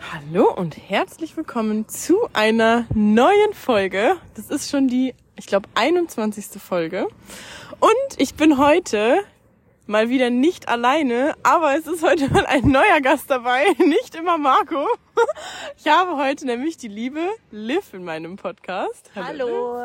[0.00, 4.16] Hallo und herzlich willkommen zu einer neuen Folge.
[4.34, 6.60] Das ist schon die, ich glaube, 21.
[6.60, 7.06] Folge.
[7.80, 9.20] Und ich bin heute
[9.86, 14.38] mal wieder nicht alleine, aber es ist heute mal ein neuer Gast dabei, nicht immer
[14.38, 14.86] Marco.
[15.76, 17.20] Ich habe heute nämlich die liebe
[17.50, 19.10] Liv in meinem Podcast.
[19.14, 19.76] Hallo.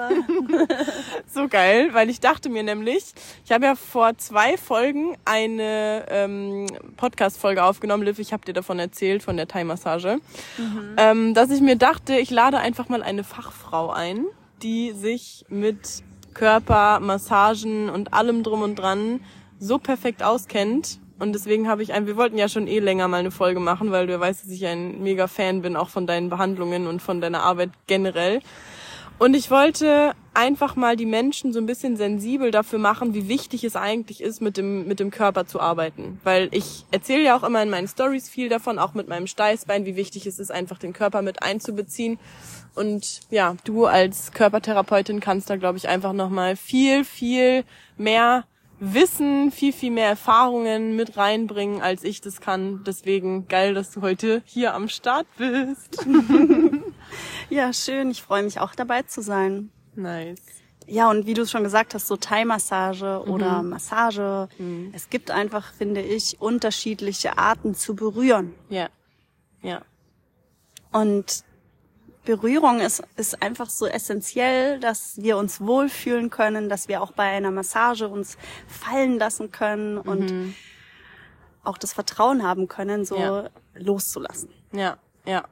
[1.27, 3.13] so geil, weil ich dachte mir nämlich,
[3.43, 8.79] ich habe ja vor zwei Folgen eine ähm, Podcast-Folge aufgenommen, Liv, ich habe dir davon
[8.79, 10.19] erzählt, von der Thai-Massage,
[10.57, 10.95] mhm.
[10.97, 14.25] ähm, dass ich mir dachte, ich lade einfach mal eine Fachfrau ein,
[14.61, 16.03] die sich mit
[16.33, 19.21] Körper, Massagen und allem drum und dran
[19.59, 20.99] so perfekt auskennt.
[21.19, 23.91] Und deswegen habe ich ein, wir wollten ja schon eh länger mal eine Folge machen,
[23.91, 27.19] weil du weißt, dass ich ein mega Fan bin, auch von deinen Behandlungen und von
[27.19, 28.39] deiner Arbeit generell.
[29.19, 33.65] Und ich wollte einfach mal die Menschen so ein bisschen sensibel dafür machen, wie wichtig
[33.65, 36.21] es eigentlich ist, mit dem, mit dem Körper zu arbeiten.
[36.23, 39.85] Weil ich erzähle ja auch immer in meinen Stories viel davon, auch mit meinem Steißbein,
[39.85, 42.17] wie wichtig es ist, einfach den Körper mit einzubeziehen.
[42.75, 47.65] Und ja, du als Körpertherapeutin kannst da, glaube ich, einfach nochmal viel, viel
[47.97, 48.45] mehr
[48.79, 52.83] Wissen, viel, viel mehr Erfahrungen mit reinbringen, als ich das kann.
[52.85, 56.05] Deswegen geil, dass du heute hier am Start bist.
[57.49, 58.11] ja, schön.
[58.11, 59.69] Ich freue mich auch dabei zu sein.
[59.95, 60.39] Nice.
[60.87, 63.31] Ja, und wie du es schon gesagt hast, so Thai-Massage mhm.
[63.31, 64.47] oder Massage.
[64.57, 64.91] Mhm.
[64.93, 68.55] Es gibt einfach, finde ich, unterschiedliche Arten zu berühren.
[68.69, 68.89] Ja.
[69.61, 69.81] Ja.
[70.91, 71.43] Und
[72.29, 77.23] Berührung ist, ist einfach so essentiell, dass wir uns wohlfühlen können, dass wir auch bei
[77.23, 80.53] einer Massage uns fallen lassen können und mhm.
[81.63, 83.49] auch das Vertrauen haben können, so ja.
[83.73, 84.51] loszulassen.
[84.73, 85.45] Ja, ja.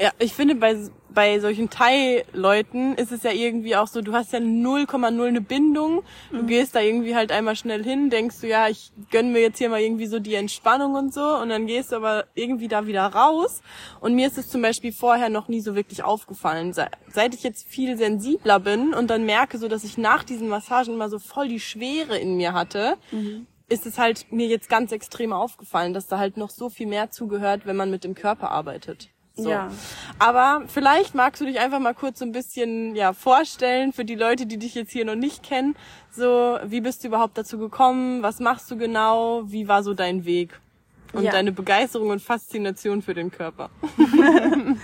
[0.00, 0.76] Ja, ich finde, bei,
[1.10, 6.02] bei solchen Thai-Leuten ist es ja irgendwie auch so, du hast ja 0,0 eine Bindung.
[6.30, 6.46] Du mhm.
[6.48, 9.68] gehst da irgendwie halt einmal schnell hin, denkst du, ja, ich gönn mir jetzt hier
[9.68, 11.36] mal irgendwie so die Entspannung und so.
[11.36, 13.62] Und dann gehst du aber irgendwie da wieder raus.
[14.00, 16.72] Und mir ist es zum Beispiel vorher noch nie so wirklich aufgefallen.
[16.72, 20.94] Seit ich jetzt viel sensibler bin und dann merke so, dass ich nach diesen Massagen
[20.94, 24.92] immer so voll die Schwere in mir hatte, mhm ist es halt mir jetzt ganz
[24.92, 28.50] extrem aufgefallen, dass da halt noch so viel mehr zugehört, wenn man mit dem Körper
[28.50, 29.08] arbeitet.
[29.36, 29.50] So.
[29.50, 29.70] Ja.
[30.18, 34.14] Aber vielleicht magst du dich einfach mal kurz so ein bisschen ja vorstellen für die
[34.14, 35.74] Leute, die dich jetzt hier noch nicht kennen.
[36.12, 38.22] So, wie bist du überhaupt dazu gekommen?
[38.22, 39.42] Was machst du genau?
[39.46, 40.60] Wie war so dein Weg?
[41.14, 41.32] Und ja.
[41.32, 43.70] deine Begeisterung und Faszination für den Körper?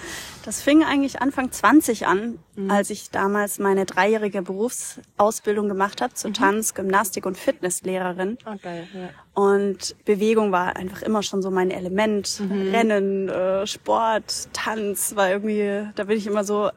[0.44, 2.70] das fing eigentlich Anfang 20 an, mhm.
[2.70, 6.34] als ich damals meine dreijährige Berufsausbildung gemacht habe zur mhm.
[6.34, 8.38] Tanz-, Gymnastik- und Fitnesslehrerin.
[8.46, 9.10] Oh, geil, ja.
[9.34, 12.40] Und Bewegung war einfach immer schon so mein Element.
[12.40, 12.74] Mhm.
[12.74, 16.70] Rennen, äh, Sport, Tanz war irgendwie, da bin ich immer so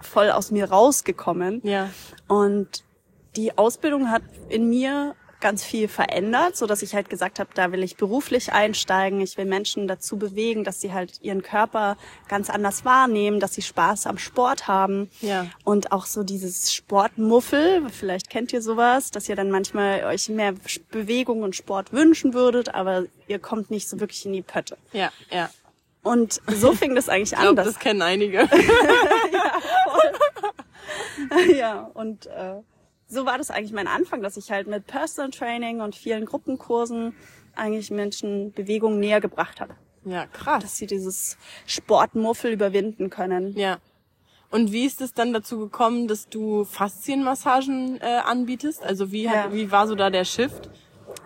[0.00, 1.60] voll aus mir rausgekommen.
[1.64, 1.90] Ja.
[2.28, 2.84] Und
[3.36, 7.70] die Ausbildung hat in mir ganz viel verändert, so dass ich halt gesagt habe, da
[7.70, 9.20] will ich beruflich einsteigen.
[9.20, 13.60] Ich will Menschen dazu bewegen, dass sie halt ihren Körper ganz anders wahrnehmen, dass sie
[13.60, 15.10] Spaß am Sport haben.
[15.20, 15.46] Ja.
[15.62, 20.54] Und auch so dieses Sportmuffel, vielleicht kennt ihr sowas, dass ihr dann manchmal euch mehr
[20.90, 24.78] Bewegung und Sport wünschen würdet, aber ihr kommt nicht so wirklich in die Pötte.
[24.94, 25.50] Ja, ja.
[26.02, 27.56] Und so fing das eigentlich ich glaub, an.
[27.56, 28.38] Das kennen einige.
[29.32, 29.52] ja,
[31.54, 32.62] ja, und äh,
[33.14, 37.14] so war das eigentlich mein Anfang, dass ich halt mit Personal Training und vielen Gruppenkursen
[37.54, 39.74] eigentlich Menschen Bewegung näher gebracht habe.
[40.04, 40.62] Ja, krass.
[40.62, 43.56] Dass sie dieses Sportmuffel überwinden können.
[43.56, 43.78] Ja.
[44.50, 48.82] Und wie ist es dann dazu gekommen, dass du Faszienmassagen äh, anbietest?
[48.84, 49.52] Also wie, ja.
[49.52, 50.70] wie war so da der Shift?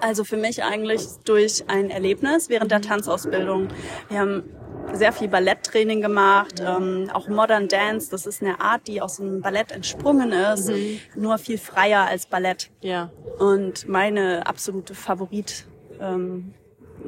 [0.00, 3.68] Also für mich eigentlich durch ein Erlebnis während der Tanzausbildung.
[4.08, 4.44] Wir haben
[4.92, 8.10] sehr viel Balletttraining gemacht, ähm, auch Modern Dance.
[8.10, 11.00] Das ist eine Art, die aus dem Ballett entsprungen ist, mhm.
[11.14, 12.70] nur viel freier als Ballett.
[12.80, 13.10] Ja.
[13.38, 15.66] Und meine absolute Favorit,
[16.00, 16.54] ähm,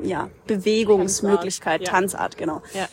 [0.02, 2.62] ja, Bewegungsmöglichkeit, Tanzart, Tanzart genau.
[2.74, 2.88] Ja.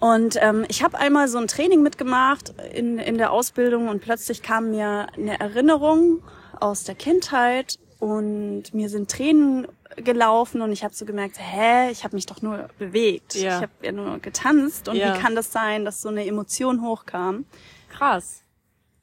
[0.00, 4.42] Und ähm, ich habe einmal so ein Training mitgemacht in, in der Ausbildung und plötzlich
[4.42, 6.22] kam mir eine Erinnerung
[6.58, 12.02] aus der Kindheit und mir sind Tränen gelaufen und ich habe so gemerkt, hä, ich
[12.02, 13.34] habe mich doch nur bewegt.
[13.34, 13.56] Ja.
[13.56, 15.14] Ich habe ja nur getanzt und ja.
[15.14, 17.44] wie kann das sein, dass so eine Emotion hochkam?
[17.90, 18.42] Krass.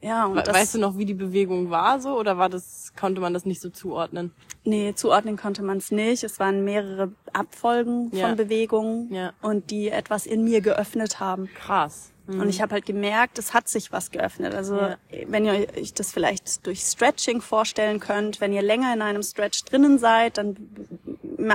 [0.01, 2.93] Ja, und We das, weißt du noch, wie die Bewegung war so oder war das
[2.99, 4.31] konnte man das nicht so zuordnen?
[4.63, 6.23] Nee, zuordnen konnte man es nicht.
[6.23, 8.27] Es waren mehrere Abfolgen ja.
[8.27, 9.33] von Bewegungen ja.
[9.41, 11.49] und die etwas in mir geöffnet haben.
[11.55, 12.11] Krass.
[12.27, 12.41] Mhm.
[12.41, 14.53] Und ich habe halt gemerkt, es hat sich was geöffnet.
[14.53, 14.97] Also ja.
[15.27, 19.63] wenn ihr euch das vielleicht durch Stretching vorstellen könnt, wenn ihr länger in einem Stretch
[19.65, 20.55] drinnen seid, dann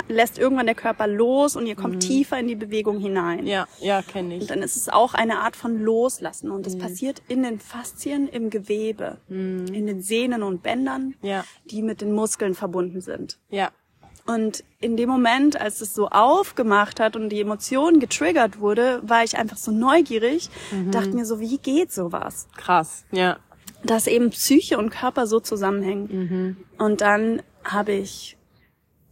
[0.08, 2.00] lässt irgendwann der Körper los und ihr kommt mhm.
[2.00, 3.46] tiefer in die Bewegung hinein.
[3.46, 4.42] Ja, ja, kenne ich.
[4.42, 6.80] Und dann ist es auch eine Art von Loslassen und es mhm.
[6.80, 9.66] passiert in den Faszien, im Gewebe, mhm.
[9.66, 11.44] in den Sehnen und Bändern, ja.
[11.64, 13.38] die mit den Muskeln verbunden sind.
[13.50, 13.70] Ja.
[14.26, 19.24] Und in dem Moment, als es so aufgemacht hat und die Emotion getriggert wurde, war
[19.24, 20.48] ich einfach so neugierig,
[20.90, 22.46] dachte mir so, wie geht sowas?
[22.56, 23.38] Krass, ja.
[23.82, 26.56] Dass eben Psyche und Körper so zusammenhängen.
[26.78, 28.36] Und dann habe ich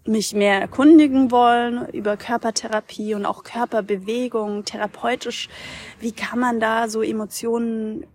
[0.07, 5.49] mich mehr erkundigen wollen über Körpertherapie und auch Körperbewegung, therapeutisch.
[5.99, 8.07] Wie kann man da so Emotionen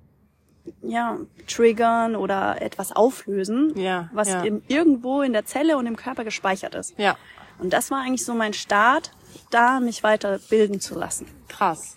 [0.81, 1.17] ja,
[1.47, 4.41] triggern oder etwas auflösen, Ja, was ja.
[4.43, 6.97] im, irgendwo in der Zelle und im Körper gespeichert ist.
[6.97, 7.17] Ja,
[7.59, 9.11] Und das war eigentlich so mein Start,
[9.51, 11.27] da mich weiter bilden zu lassen.
[11.47, 11.95] krass.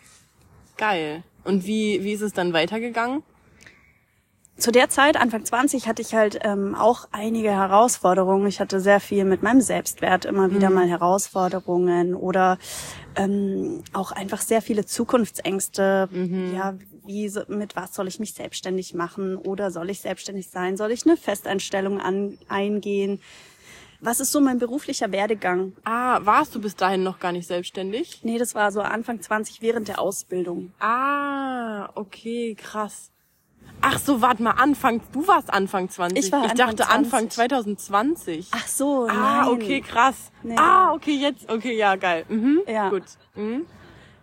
[0.76, 1.23] Geil.
[1.44, 3.23] Und wie, wie ist es dann weitergegangen?
[4.58, 8.49] Zu der Zeit, Anfang 20, hatte ich halt ähm, auch einige Herausforderungen.
[8.49, 12.58] Ich hatte sehr viel mit meinem Selbstwert immer wieder mal Herausforderungen oder
[13.14, 16.08] ähm, auch einfach sehr viele Zukunftsängste.
[16.56, 16.75] Ja,
[17.06, 20.76] wie mit was soll ich mich selbstständig machen oder soll ich selbstständig sein?
[20.76, 23.20] Soll ich eine Festeinstellung an, eingehen?
[24.00, 25.72] Was ist so mein beruflicher Werdegang?
[25.84, 28.20] Ah, warst du bis dahin noch gar nicht selbstständig?
[28.25, 30.72] Nee, das war so Anfang 20 während der Ausbildung.
[30.81, 33.12] Ah, okay, krass.
[33.81, 36.19] Ach so, warte mal, Anfang, du warst Anfang 20.
[36.25, 37.32] Ich war ich Anfang dachte Anfang 20.
[37.79, 38.49] 2020.
[38.53, 39.49] Ach so, ah, nein.
[39.53, 40.32] okay, krass.
[40.43, 40.56] Nee.
[40.59, 42.25] Ah, okay, jetzt, okay, ja, geil.
[42.29, 42.88] Mhm, Ja.
[42.91, 43.05] Gut.
[43.37, 43.67] Mhm.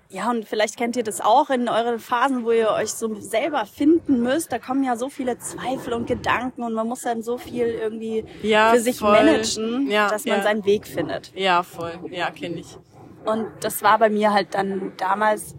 [0.09, 3.65] Ja, und vielleicht kennt ihr das auch in euren Phasen, wo ihr euch so selber
[3.65, 4.51] finden müsst.
[4.51, 8.23] Da kommen ja so viele Zweifel und Gedanken und man muss dann so viel irgendwie
[8.43, 9.11] Ja, für sich voll.
[9.11, 10.43] managen, Ja, dass man ja.
[10.43, 11.33] seinen Weg findet.
[11.35, 11.93] Ja, voll.
[12.11, 12.77] Ja, kenne ich.
[13.25, 15.55] Und das war bei mir halt dann damals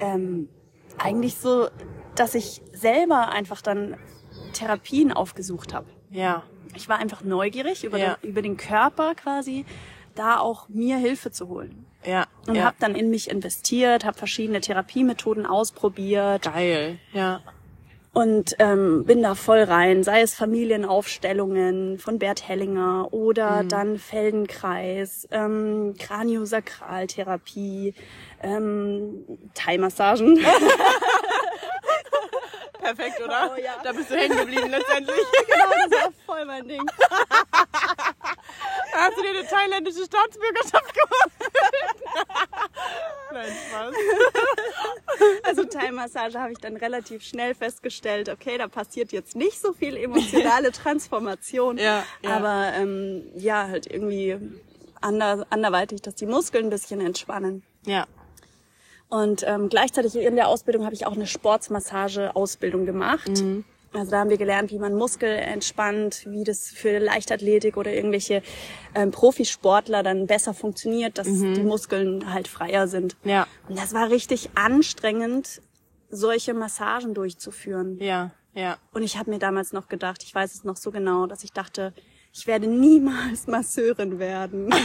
[0.00, 0.48] ähm,
[0.96, 1.68] eigentlich so,
[2.18, 3.96] dass ich selber einfach dann
[4.52, 5.86] Therapien aufgesucht habe.
[6.10, 6.42] Ja,
[6.74, 8.16] Ich war einfach neugierig über, Ja.
[8.22, 9.64] den, über den Körper quasi,
[10.14, 11.84] da auch mir Hilfe zu holen.
[12.04, 12.64] ja, Und ja.
[12.64, 17.40] habe dann in mich investiert, habe verschiedene Therapiemethoden ausprobiert Geil, ja.
[18.12, 23.68] und ähm, bin da voll rein, sei es Familienaufstellungen von Bert Hellinger oder Mhm.
[23.68, 27.94] dann Feldenkreis, ähm, Kraniosakraltherapie,
[28.42, 29.24] ähm,
[29.54, 30.38] Thai-Massagen.
[32.94, 33.52] Perfekt, oder?
[33.54, 33.76] Oh, ja.
[33.84, 35.16] Da bist du hängen geblieben letztendlich.
[35.46, 36.82] genau, das war voll mein Ding.
[36.98, 37.06] Da
[38.94, 41.32] hast du dir eine thailändische Staatsbürgerschaft geholt.
[43.32, 43.94] Nein, Spaß.
[45.42, 49.96] Also Thai-Massage habe ich dann relativ schnell festgestellt, okay, da passiert jetzt nicht so viel
[49.96, 52.30] emotionale Transformation, Ja, ja.
[52.30, 54.38] aber ähm, ja, halt irgendwie
[55.02, 57.62] ander, anderweitig, dass die Muskeln ein bisschen entspannen.
[57.84, 58.06] Ja,
[59.08, 63.30] Und ähm, gleichzeitig in der Ausbildung habe ich auch eine Sportsmassage-Ausbildung gemacht.
[63.94, 68.42] Also da haben wir gelernt, wie man Muskel entspannt, wie das für Leichtathletik oder irgendwelche
[68.94, 73.16] ähm, Profisportler dann besser funktioniert, dass die Muskeln halt freier sind.
[73.24, 73.46] Ja.
[73.66, 75.62] Und das war richtig anstrengend,
[76.10, 77.98] solche Massagen durchzuführen.
[78.00, 78.76] ja, ja.
[78.92, 81.52] Und ich habe mir damals noch gedacht, ich weiß es noch so genau, dass ich
[81.52, 81.92] dachte,
[82.32, 84.72] ich werde niemals Masseurin werden.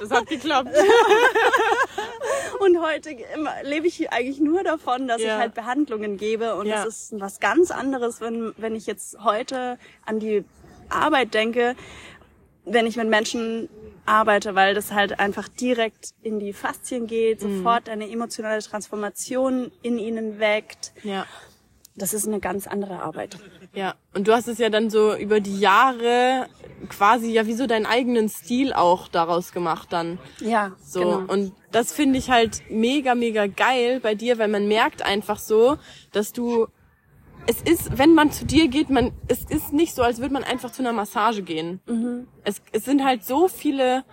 [0.00, 0.68] Das hat geklappt.
[2.60, 3.16] Und heute
[3.62, 5.28] lebe ich eigentlich nur davon, dass Ja.
[5.36, 6.54] ich halt Behandlungen gebe.
[6.56, 6.84] Und Ja.
[6.84, 10.44] es ist was ganz anderes, wenn, wenn ich jetzt heute an die
[10.90, 11.74] Arbeit denke,
[12.64, 13.68] wenn ich mit Menschen
[14.04, 17.58] arbeite, weil das halt einfach direkt in die Faszien geht, Mhm.
[17.58, 20.92] sofort eine emotionale Transformation in ihnen weckt.
[21.04, 21.26] Ja.
[21.94, 23.38] Das ist eine ganz andere Arbeit.
[23.76, 26.46] Ja, und du hast es ja dann so über die Jahre
[26.88, 30.18] quasi ja wie so deinen eigenen Stil auch daraus gemacht dann.
[30.40, 31.00] Ja, So.
[31.00, 31.32] genau.
[31.32, 35.76] Und das finde ich halt mega, mega geil bei dir, weil man merkt einfach so,
[36.12, 36.68] dass du,
[37.46, 40.42] es ist, wenn man zu dir geht, man, es ist nicht so, als würde man
[40.42, 41.80] einfach zu einer Massage gehen.
[42.44, 44.04] Es, es sind halt so viele,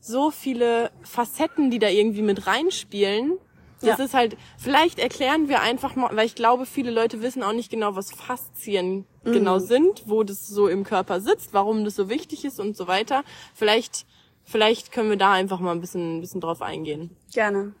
[0.00, 3.38] so viele Facetten, die da irgendwie mit reinspielen.
[3.80, 4.04] Das Ja.
[4.04, 7.70] ist halt, vielleicht erklären wir einfach mal, weil ich glaube, viele Leute wissen auch nicht
[7.70, 12.44] genau, was Faszien genau sind, wo das so im Körper sitzt, warum das so wichtig
[12.44, 13.22] ist und so weiter.
[13.54, 14.04] Vielleicht,
[14.44, 17.16] vielleicht können wir da einfach mal ein bisschen, ein bisschen drauf eingehen.
[17.32, 17.74] Gerne.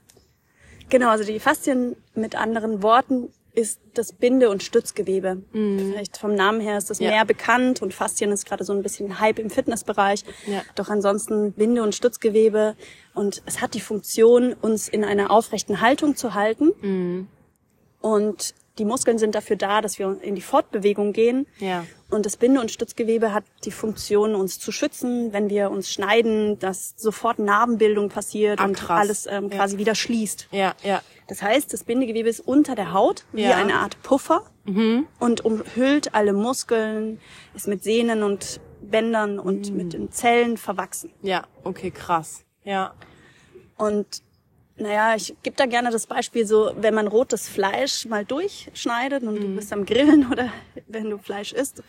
[0.88, 5.42] Genau, also die Faszien mit anderen Worten ist das Binde- und Stützgewebe.
[5.52, 7.06] Vielleicht vom Namen her ist das Mhm.
[7.06, 7.10] Ja.
[7.12, 10.22] mehr bekannt und Faszien ist gerade so ein bisschen Hype im Fitnessbereich.
[10.46, 10.62] Ja.
[10.76, 12.76] Doch ansonsten Binde- und Stützgewebe
[13.14, 16.72] und es hat die Funktion, uns in einer aufrechten Haltung zu halten.
[16.80, 17.28] Mhm.
[18.00, 21.46] Und die Muskeln sind dafür da, dass wir in die Fortbewegung gehen.
[21.58, 21.84] Ja.
[22.08, 26.58] Und das Binde- und Stützgewebe hat die Funktion, uns zu schützen, wenn wir uns schneiden,
[26.58, 29.00] dass sofort Narbenbildung passiert Ah, und krass.
[29.00, 29.56] alles ähm, Ja.
[29.58, 30.48] quasi wieder schließt.
[30.50, 31.02] Ja, ja.
[31.28, 33.56] Das heißt, das Bindegewebe ist unter der Haut wie Ja.
[33.56, 34.44] eine Art Puffer
[35.18, 37.20] und umhüllt alle Muskeln,
[37.54, 41.12] ist mit Sehnen und Bändern und mit den Zellen verwachsen.
[41.22, 42.44] Ja, okay, krass.
[42.70, 42.94] Ja.
[43.76, 44.06] Und
[44.76, 49.36] naja, ich gebe da gerne das Beispiel so, wenn man rotes Fleisch mal durchschneidet und
[49.36, 50.50] du bist am Grillen oder
[50.88, 51.82] wenn du Fleisch isst,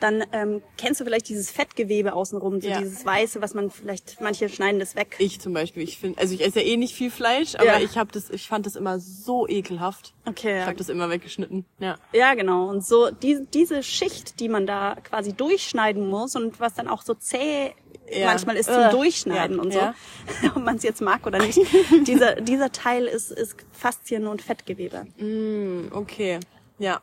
[0.00, 2.80] dann ähm, kennst du vielleicht dieses Fettgewebe außenrum, so Ja.
[2.80, 5.14] dieses Weiße, was man vielleicht, manche schneiden das weg.
[5.18, 7.78] Ich zum Beispiel, ich finde, also ich esse ja eh nicht viel Fleisch, aber Ja.
[7.80, 10.12] ich habe das, ich fand das immer so ekelhaft.
[10.24, 10.66] Okay, Ich ja.
[10.66, 11.64] habe das immer weggeschnitten.
[11.78, 11.96] Ja.
[12.12, 12.68] Ja, genau.
[12.68, 17.02] Und so die, diese Schicht, die man da quasi durchschneiden muss und was dann auch
[17.02, 17.72] so zäh
[18.12, 18.26] Ja.
[18.26, 19.80] manchmal ist zum Durchschneiden ja, und so,
[20.56, 21.58] ob man es jetzt mag oder nicht.
[22.06, 25.06] dieser, dieser Teil ist, ist Faszien und Fettgewebe.
[25.16, 26.40] Hm, okay.
[26.78, 27.00] Ja.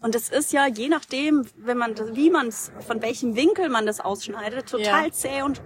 [0.00, 3.84] Und es ist ja, je nachdem, wenn man, wie man es, von welchem Winkel man
[3.86, 5.12] das ausschneidet, total Ja.
[5.12, 5.60] zäh und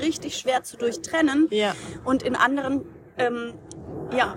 [0.00, 1.46] richtig schwer zu durchtrennen.
[1.50, 1.74] Ja.
[2.04, 2.84] Und in anderen,
[3.16, 3.54] ähm,
[4.16, 4.36] ja,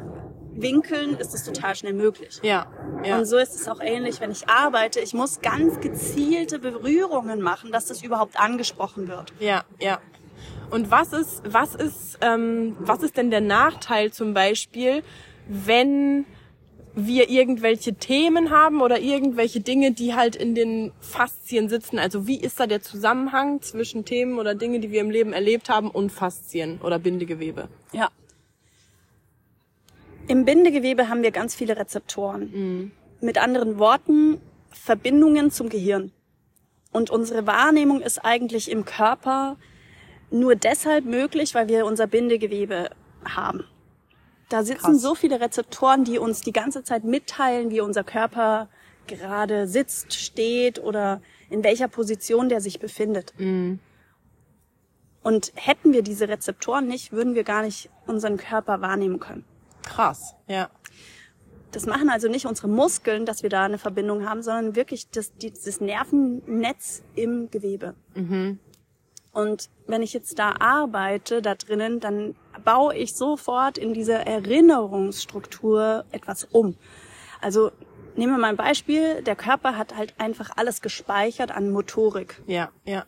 [0.61, 2.39] Winkeln ist es total schnell möglich.
[2.43, 2.67] Ja.
[3.03, 3.17] Ja.
[3.17, 4.99] Und so ist es auch ähnlich, wenn ich arbeite.
[4.99, 9.33] Ich muss ganz gezielte Berührungen machen, dass das überhaupt angesprochen wird.
[9.39, 9.99] Ja, ja.
[10.69, 15.03] Und was ist, was ist, ähm, was ist denn der Nachteil zum Beispiel,
[15.47, 16.25] wenn
[16.95, 21.97] wir irgendwelche Themen haben oder irgendwelche Dinge, die halt in den Faszien sitzen?
[21.97, 25.69] Also wie ist da der Zusammenhang zwischen Themen oder Dinge, die wir im Leben erlebt
[25.69, 27.67] haben und Faszien oder Bindegewebe?
[27.93, 28.09] Ja.
[30.29, 32.91] Im Bindegewebe haben wir ganz viele Rezeptoren.
[33.19, 36.11] Mit anderen Worten, Verbindungen zum Gehirn.
[36.91, 39.57] Und unsere Wahrnehmung ist eigentlich im Körper
[40.29, 42.91] nur deshalb möglich, weil wir unser Bindegewebe
[43.25, 43.63] haben.
[44.49, 45.01] Da sitzen Krass.
[45.01, 48.69] so viele Rezeptoren, die uns die ganze Zeit mitteilen, wie unser Körper
[49.07, 53.33] gerade sitzt, steht oder in welcher Position der sich befindet.
[55.23, 59.43] Und hätten wir diese Rezeptoren nicht, würden wir gar nicht unseren Körper wahrnehmen können.
[59.83, 60.69] Krass, ja.
[61.71, 65.33] Das machen also nicht unsere Muskeln, dass wir da eine Verbindung haben, sondern wirklich das,
[65.35, 67.93] dieses Nervennetz im Gewebe.
[69.31, 76.05] Und wenn ich jetzt da arbeite, da drinnen, dann baue ich sofort in dieser Erinnerungsstruktur
[76.11, 76.75] etwas um.
[77.39, 77.71] Also
[78.15, 79.21] nehmen wir mal ein Beispiel.
[79.21, 82.41] Der Körper hat halt einfach alles gespeichert an Motorik.
[82.47, 83.05] Ja, ja.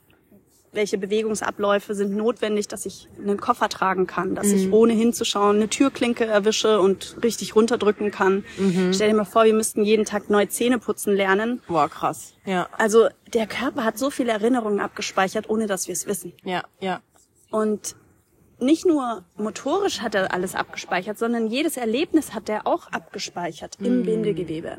[0.73, 5.67] Welche Bewegungsabläufe sind notwendig, dass ich einen Koffer tragen kann, dass ich ohne hinzuschauen eine
[5.67, 8.45] Türklinke erwische und richtig runterdrücken kann.
[8.93, 11.61] Stell dir mal vor, wir müssten jeden Tag neu Zähne putzen lernen.
[11.67, 12.33] Boah, krass.
[12.45, 16.33] Ja, Also der Körper hat so viele Erinnerungen abgespeichert, ohne dass wir es wissen.
[16.43, 17.01] ja, ja.
[17.49, 17.97] Und
[18.61, 24.03] nicht nur motorisch hat er alles abgespeichert, sondern jedes Erlebnis hat er auch abgespeichert im
[24.03, 24.77] Bindegewebe.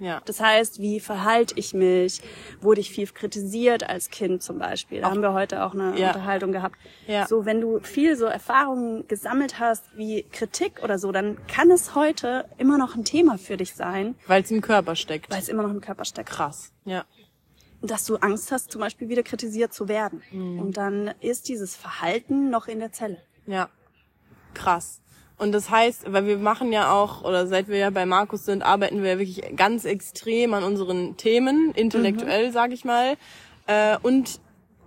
[0.00, 0.20] Ja.
[0.24, 2.20] Das heißt, wie verhalte ich mich?
[2.60, 5.00] Wurde ich viel kritisiert als Kind zum Beispiel?
[5.02, 6.08] Da haben wir heute auch eine Ja.
[6.08, 6.76] Unterhaltung gehabt.
[7.06, 7.28] Ja.
[7.28, 11.94] So, wenn du viel so Erfahrungen gesammelt hast wie Kritik oder so, dann kann es
[11.94, 15.30] heute immer noch ein Thema für dich sein, Weil es im Körper steckt.
[15.30, 16.28] weil es immer noch im Körper steckt.
[16.28, 16.72] Krass.
[16.84, 17.04] Ja.
[17.86, 20.22] Dass du Angst hast, zum Beispiel wieder kritisiert zu werden.
[20.30, 20.58] Mhm.
[20.58, 23.18] Und dann ist dieses Verhalten noch in der Zelle.
[23.46, 23.68] Ja,
[24.54, 25.00] krass.
[25.36, 28.62] Und das heißt, weil wir machen ja auch, oder seit wir ja bei Markus sind,
[28.62, 33.16] arbeiten wir ja wirklich ganz extrem an unseren Themen, intellektuell, sag ich mal,
[33.66, 34.40] äh, und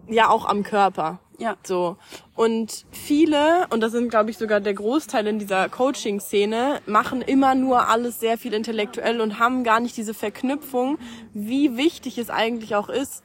[0.09, 1.19] ja auch am Körper.
[1.37, 1.55] Ja.
[1.63, 1.97] So.
[2.35, 7.55] Und viele, und das sind, glaube ich, sogar der Großteil in dieser Coaching-Szene, machen immer
[7.55, 10.97] nur alles sehr viel intellektuell und haben gar nicht diese Verknüpfung,
[11.33, 13.23] wie wichtig es eigentlich auch ist,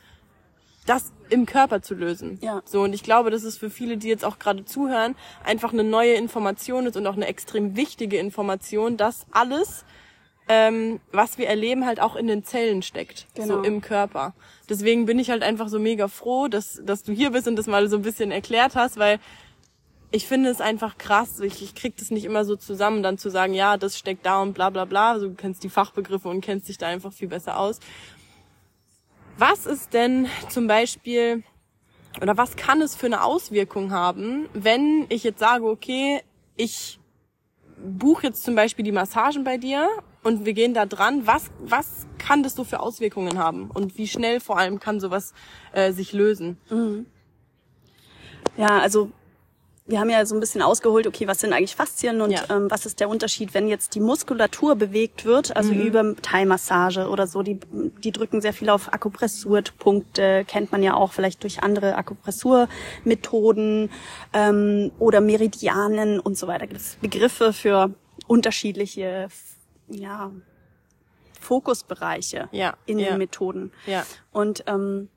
[0.87, 2.39] das im Körper zu lösen.
[2.43, 2.63] Ja.
[2.65, 5.85] So, und ich glaube, dass es für viele, die jetzt auch gerade zuhören, einfach eine
[5.85, 9.85] neue Information ist und auch eine extrem wichtige Information, dass alles,
[10.53, 13.27] ähm, was wir erleben, halt auch in den Zellen steckt.
[13.35, 13.55] Genau.
[13.55, 14.35] So im Körper.
[14.69, 17.67] Deswegen bin ich halt einfach so mega froh, dass, dass du hier bist und das
[17.67, 19.19] mal so ein bisschen erklärt hast, weil
[20.11, 21.41] ich finde es einfach krass.
[21.41, 24.43] Ich, ich krieg das nicht immer so zusammen, dann zu sagen, ja, das steckt da
[24.43, 25.13] und bla bla bla.
[25.13, 27.81] Also, du kennst die Fachbegriffe und kennst dich da einfach viel besser aus.
[29.39, 31.43] Was ist denn zum Beispiel
[32.21, 36.21] oder was kann es für eine Auswirkung haben, wenn ich jetzt sage, okay,
[36.57, 37.01] ich
[37.83, 39.89] buche jetzt zum Beispiel die Massagen bei dir
[40.23, 41.27] und wir gehen da dran.
[41.27, 45.35] Was, was kann das so für Auswirkungen haben und wie schnell vor allem kann sowas
[45.73, 46.57] äh, sich lösen?
[48.57, 49.11] Ja, also
[49.85, 52.45] wir haben ja so ein bisschen ausgeholt, okay, was sind eigentlich Faszien und Ja.
[52.51, 57.27] ähm, was ist der Unterschied, wenn jetzt die Muskulatur bewegt wird, also über Thai-Massage oder
[57.27, 57.59] so, die,
[58.05, 63.91] die drücken sehr viel auf Akupressurpunkte, kennt man ja auch vielleicht durch andere Akupressurmethoden
[64.33, 66.69] ähm, oder Meridianen und so weiter.
[66.69, 67.91] Gibt es Begriffe für
[68.29, 69.27] unterschiedliche
[69.89, 70.31] ja,
[71.41, 73.09] Fokusbereiche Ja, in ja.
[73.11, 73.73] den Methoden.
[73.87, 74.05] Ja.
[74.31, 75.09] Und ähm,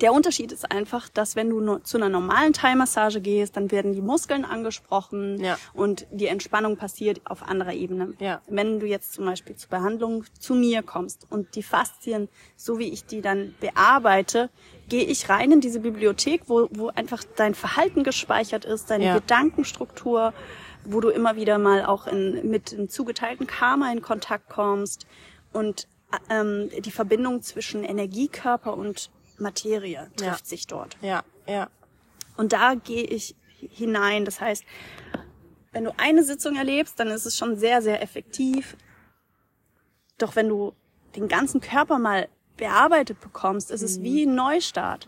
[0.00, 3.92] der Unterschied ist einfach, dass wenn du nur zu einer normalen Thai-Massage gehst, dann werden
[3.94, 5.56] die Muskeln angesprochen Ja.
[5.72, 8.12] und die Entspannung passiert auf anderer Ebene.
[8.18, 8.42] Ja.
[8.46, 12.92] Wenn du jetzt zum Beispiel zur Behandlung zu mir kommst und die Faszien, so wie
[12.92, 14.50] ich die dann bearbeite,
[14.88, 19.14] gehe ich rein in diese Bibliothek, wo, wo einfach dein Verhalten gespeichert ist, deine Ja.
[19.14, 20.34] Gedankenstruktur,
[20.88, 25.06] wo du immer wieder mal auch in, mit dem zugeteilten Karma in Kontakt kommst
[25.52, 25.88] und
[26.30, 30.46] ähm, die Verbindung zwischen Energiekörper und Materie trifft Ja.
[30.46, 30.96] sich dort.
[31.02, 31.68] Ja, ja.
[32.36, 34.24] Und da gehe ich hinein.
[34.24, 34.64] Das heißt,
[35.72, 38.76] wenn du eine Sitzung erlebst, dann ist es schon sehr, sehr effektiv.
[40.18, 40.72] Doch wenn du
[41.16, 45.06] den ganzen Körper mal bearbeitet bekommst, ist es wie ein Neustart.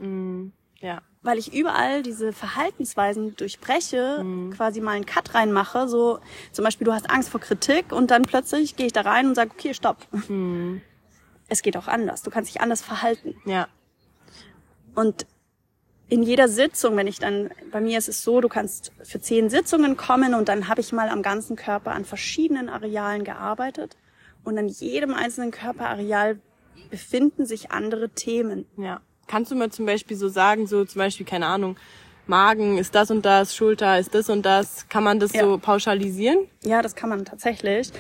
[0.81, 1.01] Ja.
[1.29, 4.25] Weil ich überall diese Verhaltensweisen durchbreche,
[4.57, 5.87] quasi mal einen Cut reinmache.
[5.87, 6.21] So
[6.53, 9.35] zum Beispiel, du hast Angst vor Kritik und dann plötzlich gehe ich da rein und
[9.35, 10.07] sage, okay, stopp.
[11.47, 12.23] Es geht auch anders.
[12.23, 13.35] Du kannst dich anders verhalten.
[13.45, 13.69] Ja.
[14.95, 15.27] Und
[16.09, 19.51] in jeder Sitzung, wenn ich dann, bei mir ist es so, du kannst für zehn
[19.51, 23.99] Sitzungen kommen und dann habe ich mal am ganzen Körper an verschiedenen Arealen gearbeitet
[24.45, 26.41] und an jedem einzelnen Körperareal
[26.89, 28.65] befinden sich andere Themen.
[28.79, 29.03] Ja.
[29.29, 31.77] Kannst du mir zum Beispiel so sagen, so zum Beispiel, keine Ahnung,
[32.27, 34.89] Magen ist das und das, Schulter ist das und das.
[34.89, 35.45] Kann man das Ja.
[35.45, 36.47] so pauschalisieren?
[36.63, 37.91] Ja, das kann man tatsächlich.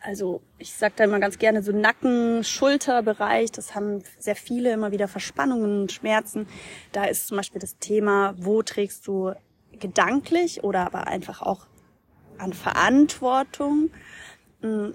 [0.00, 4.92] Also ich sage da immer ganz gerne so Nacken, Schulterbereich, das haben sehr viele immer
[4.92, 6.46] wieder Verspannungen und Schmerzen.
[6.92, 9.32] Da ist zum Beispiel das Thema, wo trägst du
[9.72, 11.66] gedanklich oder aber einfach auch
[12.38, 13.90] an Verantwortung,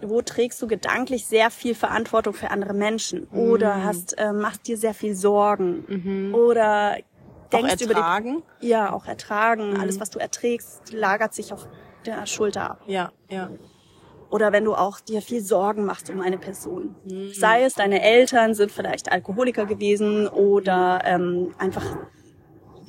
[0.01, 3.27] wo trägst du gedanklich sehr viel Verantwortung für andere Menschen?
[3.27, 6.33] Oder hast äh, machst dir sehr viel Sorgen?
[6.33, 6.97] Oder
[7.51, 8.43] denkst Auch über ertragen?
[8.61, 9.77] die ja auch ertragen.
[9.79, 11.67] Alles was du erträgst lagert sich auf
[12.05, 12.81] der Schulter ab.
[12.87, 13.49] Ja, ja.
[14.29, 16.95] oder wenn du auch dir viel Sorgen machst um eine Person.
[17.33, 21.85] Sei es, deine Eltern sind vielleicht Alkoholiker gewesen oder ähm, einfach,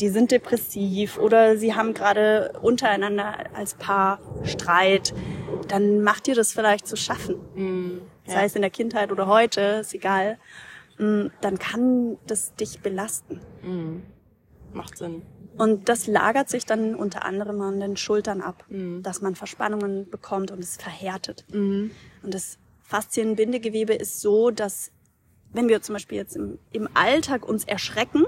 [0.02, 5.14] die sind depressiv oder sie haben gerade untereinander als Paar Streit,
[5.68, 7.37] dann macht dir das vielleicht zu schaffen.
[8.26, 10.38] Sei es in der Kindheit oder heute, ist egal.
[10.99, 13.40] Mm, Dann kann das dich belasten.
[14.73, 15.23] Macht Sinn.
[15.56, 18.64] Und das lagert sich dann unter anderem an den Schultern ab,
[19.02, 21.44] dass man Verspannungen bekommt und es verhärtet.
[22.25, 24.90] Und das Faszienbindegewebe ist so, dass
[25.52, 28.25] wenn wir zum Beispiel jetzt im, im Alltag uns erschrecken,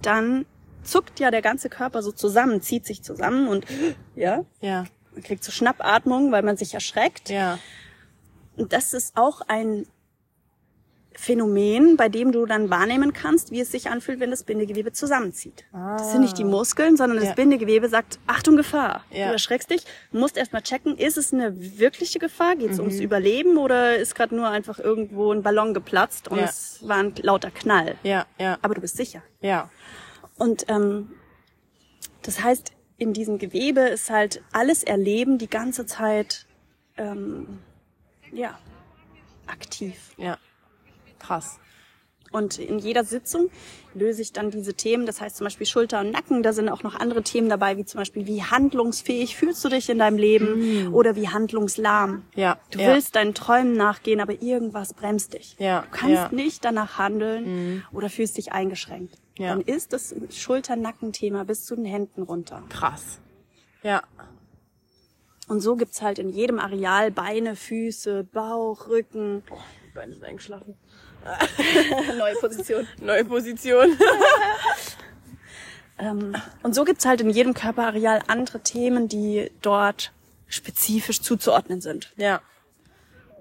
[0.00, 0.46] dann
[0.88, 3.64] zuckt ja der ganze Körper so zusammen, zieht sich zusammen und
[4.16, 7.28] ja, Ja, man kriegt so Schnappatmung, weil man sich erschreckt.
[7.30, 7.58] ja.
[8.56, 9.86] Und das ist auch ein
[11.14, 15.64] Phänomen, bei dem du dann wahrnehmen kannst, wie es sich anfühlt, wenn das Bindegewebe zusammenzieht.
[15.72, 17.34] Das sind nicht die Muskeln, sondern das Ja.
[17.34, 19.04] Bindegewebe sagt, Achtung, Gefahr.
[19.10, 19.26] Ja.
[19.26, 19.82] Du erschreckst dich,
[20.12, 22.54] musst erstmal checken, ist es eine wirkliche Gefahr?
[22.54, 22.84] Geht es Mhm.
[22.84, 26.44] ums Überleben oder ist gerade nur einfach irgendwo ein Ballon geplatzt und Ja.
[26.44, 27.96] es war ein lauter Knall?
[28.04, 29.22] Ja, ja, Aber du bist sicher.
[29.40, 29.70] ja.
[30.38, 31.10] Und ähm,
[32.22, 36.46] das heißt, in diesem Gewebe ist halt alles Erleben die ganze Zeit
[36.96, 37.58] ähm,
[38.32, 38.58] ja
[39.46, 40.14] aktiv.
[40.16, 40.38] Ja.
[41.18, 41.58] Krass.
[42.30, 43.50] Und in jeder Sitzung
[43.94, 45.06] löse ich dann diese Themen.
[45.06, 46.42] Das heißt zum Beispiel Schulter und Nacken.
[46.42, 49.88] Da sind auch noch andere Themen dabei, wie zum Beispiel, wie handlungsfähig fühlst du dich
[49.88, 52.24] in deinem Leben oder wie handlungslahm.
[52.34, 52.88] Ja, Du ja.
[52.92, 55.56] willst deinen Träumen nachgehen, aber irgendwas bremst dich.
[55.58, 56.28] Ja, Du kannst ja.
[56.30, 59.14] nicht danach handeln oder fühlst dich eingeschränkt.
[59.38, 59.50] Ja.
[59.50, 62.64] Dann ist das Schulter-Nacken-Thema bis zu den Händen runter.
[62.68, 63.20] Krass.
[63.82, 64.02] Ja.
[65.46, 69.44] Und so gibt's halt in jedem Areal Beine, Füße, Bauch, Rücken.
[69.86, 70.74] Die Beine sind eingeschlafen.
[72.18, 72.86] Neue Position.
[73.00, 73.96] Neue Position.
[76.00, 80.12] Ähm, und so gibt's halt in jedem Körperareal andere Themen, die dort
[80.46, 82.12] spezifisch zuzuordnen sind.
[82.16, 82.40] Ja.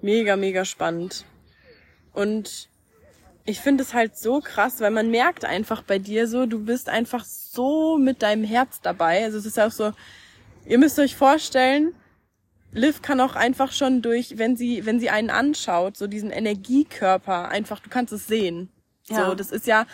[0.01, 1.25] Mega, mega spannend.
[2.13, 2.67] Und
[3.47, 6.89] ich finde es halt so krass, weil man merkt einfach bei dir so, du bist
[6.89, 9.23] einfach so mit deinem Herz dabei.
[9.23, 9.93] Also es ist ja auch so,
[10.65, 11.95] ihr müsst euch vorstellen,
[12.73, 17.47] Liv kann auch einfach schon durch, wenn sie, wenn sie einen anschaut, so diesen Energiekörper
[17.47, 18.69] einfach, du kannst es sehen.
[19.07, 19.29] Ja.
[19.29, 19.87] So, das ist ja,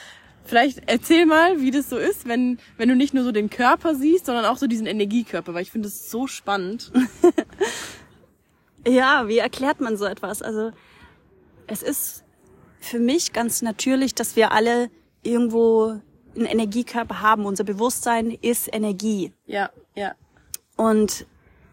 [0.44, 3.94] vielleicht erzähl mal, wie das so ist, wenn, wenn du nicht nur so den Körper
[3.94, 6.92] siehst, sondern auch so diesen Energiekörper, weil ich finde es so spannend.
[8.88, 10.42] Ja, wie erklärt man so etwas?
[10.42, 10.72] Also
[11.68, 12.22] es ist
[12.84, 14.89] für mich ganz natürlich, dass wir alle
[15.24, 16.00] irgendwo
[16.36, 17.46] einen Energiekörper haben.
[17.46, 19.32] Unser Bewusstsein ist Energie.
[19.46, 20.15] Ja, ja,
[20.76, 21.26] Und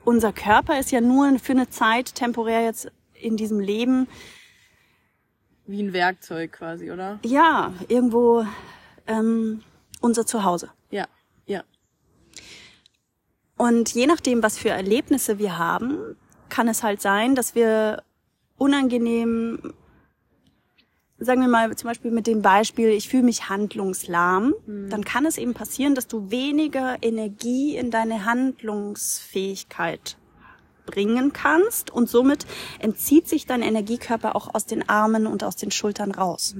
[0.04, 4.08] unser Körper ist ja nur für eine Zeit temporär jetzt in diesem Leben,
[5.66, 7.20] wie ein Werkzeug quasi, oder?
[7.24, 8.44] ja, irgendwo
[9.06, 9.62] ähm,
[10.00, 10.70] unser Zuhause.
[10.90, 11.06] Ja,
[11.46, 11.62] ja,
[13.56, 16.16] Und je nachdem, was für Erlebnisse wir haben,
[16.48, 18.02] kann es halt sein, dass wir
[18.58, 19.72] unangenehm,
[21.20, 24.54] sagen wir mal zum Beispiel mit dem Beispiel, ich fühle mich handlungslahm,
[24.88, 30.16] dann kann es eben passieren, dass du weniger Energie in deine Handlungsfähigkeit
[30.86, 32.46] bringen kannst und somit
[32.78, 36.54] entzieht sich dein Energiekörper auch aus den Armen und aus den Schultern raus.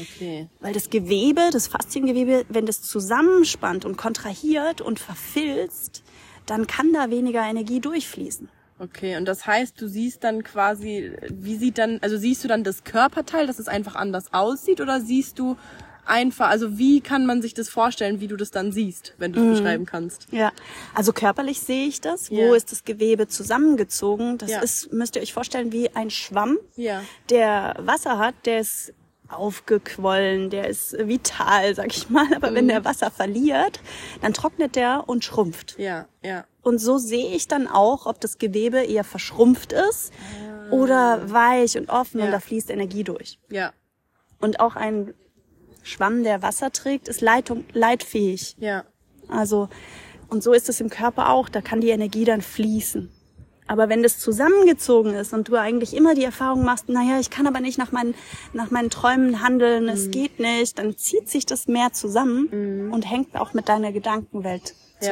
[0.00, 0.48] okay.
[0.60, 6.02] Weil das Gewebe, das Fasziengewebe, wenn das zusammenspannt und kontrahiert und verfilzt,
[6.46, 8.48] dann kann da weniger Energie durchfließen.
[8.78, 12.64] Okay, und das heißt, du siehst dann quasi, wie sieht dann, also siehst du dann
[12.64, 15.56] das Körperteil, dass es einfach anders aussieht, oder siehst du
[16.06, 19.40] einfach, also wie kann man sich das vorstellen, wie du das dann siehst, wenn du
[19.40, 20.26] es beschreiben kannst?
[20.32, 20.52] Ja,
[20.92, 22.30] also körperlich sehe ich das.
[22.30, 24.38] Wo ist das Gewebe zusammengezogen?
[24.38, 24.60] Das Ja.
[24.60, 27.02] ist, müsst ihr euch vorstellen, wie ein Schwamm, Ja.
[27.30, 28.92] der Wasser hat, der ist
[29.28, 32.26] aufgequollen, der ist vital, sag ich mal.
[32.34, 33.80] Aber wenn der Wasser verliert,
[34.20, 35.78] dann trocknet der und schrumpft.
[35.78, 36.44] Ja, ja.
[36.64, 40.12] Und so sehe ich dann auch, ob das Gewebe eher verschrumpft ist
[40.70, 42.26] oder weich und offen Ja.
[42.26, 43.38] und da fließt Energie durch.
[43.50, 43.72] Ja,
[44.40, 45.14] Und auch ein
[45.82, 48.56] Schwamm, der Wasser trägt, ist Leitung, leitfähig.
[48.58, 48.84] ja.
[49.28, 49.68] Also,
[50.28, 53.10] und so ist es im Körper auch, da kann die Energie dann fließen.
[53.66, 57.46] Aber wenn das zusammengezogen ist und du eigentlich immer die Erfahrung machst, naja, ich kann
[57.46, 58.14] aber nicht nach meinen,
[58.52, 63.34] nach meinen Träumen handeln, es geht nicht, dann zieht sich das mehr zusammen und hängt
[63.36, 65.08] auch mit deiner Gedankenwelt Ja.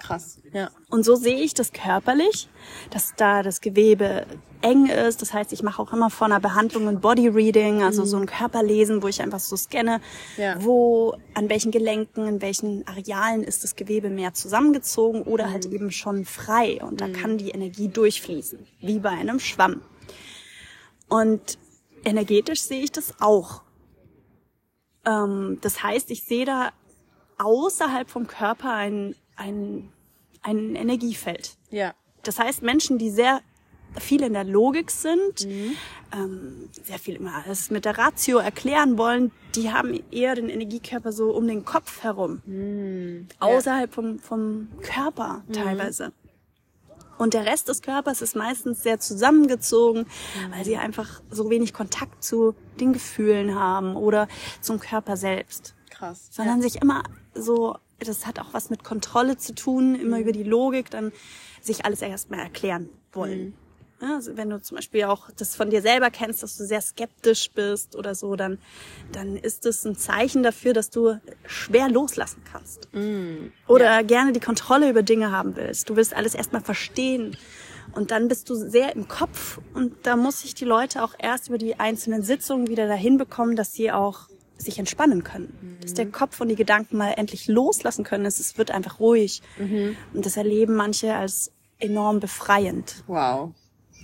[0.00, 0.40] Krass.
[0.52, 0.70] Ja.
[0.90, 2.48] Und so sehe ich das körperlich,
[2.90, 4.26] dass da das Gewebe
[4.60, 5.20] eng ist.
[5.22, 8.26] Das heißt, ich mache auch immer vor einer Behandlung ein Body Reading, also so ein
[8.26, 10.00] Körperlesen, wo ich einfach so scanne,
[10.36, 10.56] Ja.
[10.62, 15.90] wo, an welchen Gelenken, in welchen Arealen ist das Gewebe mehr zusammengezogen oder halt eben
[15.90, 16.82] schon frei.
[16.82, 19.82] Und da kann die Energie durchfließen, wie bei einem Schwamm.
[21.08, 21.58] Und
[22.04, 23.62] energetisch sehe ich das auch.
[25.06, 26.70] Ähm, das heißt, ich sehe da
[27.38, 29.90] außerhalb vom Körper ein, ein,
[30.42, 31.56] ein Energiefeld.
[31.70, 31.94] Ja.
[32.22, 33.40] Das heißt, Menschen, die sehr
[33.98, 35.46] viel in der Logik sind,
[36.12, 41.12] ähm, sehr viel immer alles mit der Ratio erklären wollen, die haben eher den Energiekörper
[41.12, 42.42] so um den Kopf herum.
[43.38, 46.12] Außerhalb vom, vom Körper teilweise.
[47.16, 50.06] Und der Rest des Körpers ist meistens sehr zusammengezogen,
[50.50, 54.26] weil sie einfach so wenig Kontakt zu den Gefühlen haben oder
[54.60, 56.26] zum Körper selbst Krass.
[56.30, 60.42] sondern sich immer so, das hat auch was mit Kontrolle zu tun, immer über die
[60.42, 61.12] Logik, dann
[61.60, 63.54] sich alles erstmal erklären wollen.
[64.02, 66.80] Ja, also wenn du zum Beispiel auch das von dir selber kennst, dass du sehr
[66.80, 68.58] skeptisch bist oder so, dann,
[69.12, 72.88] dann ist es ein Zeichen dafür, dass du schwer loslassen kannst.
[73.66, 75.88] Oder gerne die Kontrolle über Dinge haben willst.
[75.88, 77.36] Du willst alles erstmal verstehen.
[77.92, 81.48] Und dann bist du sehr im Kopf und da muss ich die Leute auch erst
[81.48, 84.28] über die einzelnen Sitzungen wieder dahin bekommen, dass sie auch
[84.64, 85.78] sich entspannen können.
[85.82, 88.24] Dass der Kopf und die Gedanken mal endlich loslassen können.
[88.26, 89.42] Es es wird einfach ruhig.
[89.58, 93.04] Und das erleben manche als enorm befreiend.
[93.06, 93.52] Wow.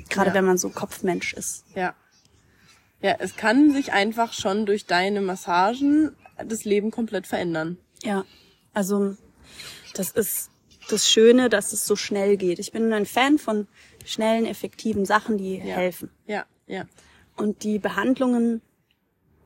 [0.08, 0.34] Gerade Ja.
[0.34, 1.64] wenn man so Kopfmensch ist.
[1.74, 1.94] Ja.
[3.02, 7.78] Ja, es kann sich einfach schon durch deine Massagen das Leben komplett verändern.
[8.02, 8.24] Ja,
[8.74, 9.16] also
[9.94, 10.50] das ist
[10.90, 12.58] das Schöne, dass es so schnell geht.
[12.58, 13.68] Ich bin ein Fan von
[14.04, 15.76] schnellen, effektiven Sachen, die Ja.
[15.76, 16.10] helfen.
[16.26, 16.84] Ja, ja,
[17.36, 18.60] Und die Behandlungen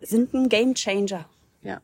[0.05, 1.27] sind ein Gamechanger,
[1.63, 1.81] ja.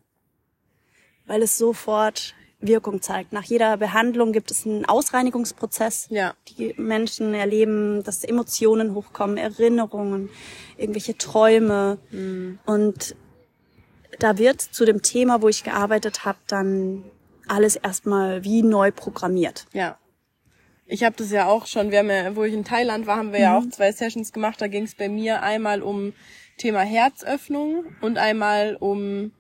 [1.27, 3.33] weil es sofort Wirkung zeigt.
[3.33, 6.09] Nach jeder Behandlung gibt es einen Ausreinigungsprozess.
[6.11, 6.35] Ja.
[6.49, 10.29] Die Menschen erleben, dass Emotionen hochkommen, Erinnerungen,
[10.77, 11.99] irgendwelche Träume.
[12.67, 13.17] Und
[14.19, 17.05] da wird zu dem Thema, wo ich gearbeitet habe, dann
[17.49, 19.67] alles erstmal wie neu programmiert.
[19.73, 19.97] Ja.
[20.87, 23.33] Ich habe das ja auch schon, wir haben ja, wo ich in Thailand war, haben
[23.33, 24.61] wir ja auch zwei Sessions gemacht.
[24.61, 26.13] Da ging es bei mir einmal um
[26.61, 29.33] Thema Herzöffnung und einmal um,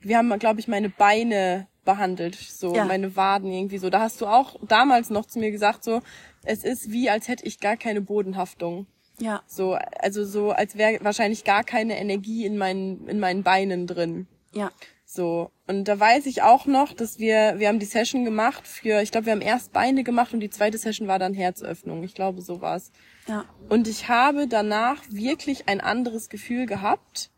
[0.00, 2.84] wir haben, glaube ich, meine Beine behandelt, so Ja.
[2.84, 3.90] meine Waden irgendwie so.
[3.90, 6.00] Da hast du auch damals noch zu mir gesagt, so,
[6.44, 8.86] es ist wie, als hätte ich gar keine Bodenhaftung.
[9.20, 9.42] Ja.
[9.46, 14.26] So, also so, als wäre wahrscheinlich gar keine Energie in meinen, in meinen Beinen drin.
[14.54, 14.70] Ja.
[15.04, 15.50] So.
[15.66, 19.12] Und da weiß ich auch noch, dass wir, wir haben die Session gemacht für, ich
[19.12, 22.02] glaube, wir haben erst Beine gemacht und die zweite Session war dann Herzöffnung.
[22.02, 22.90] Ich glaube, so war's.
[23.28, 23.44] Ja.
[23.68, 27.30] Und ich habe danach wirklich ein anderes Gefühl gehabt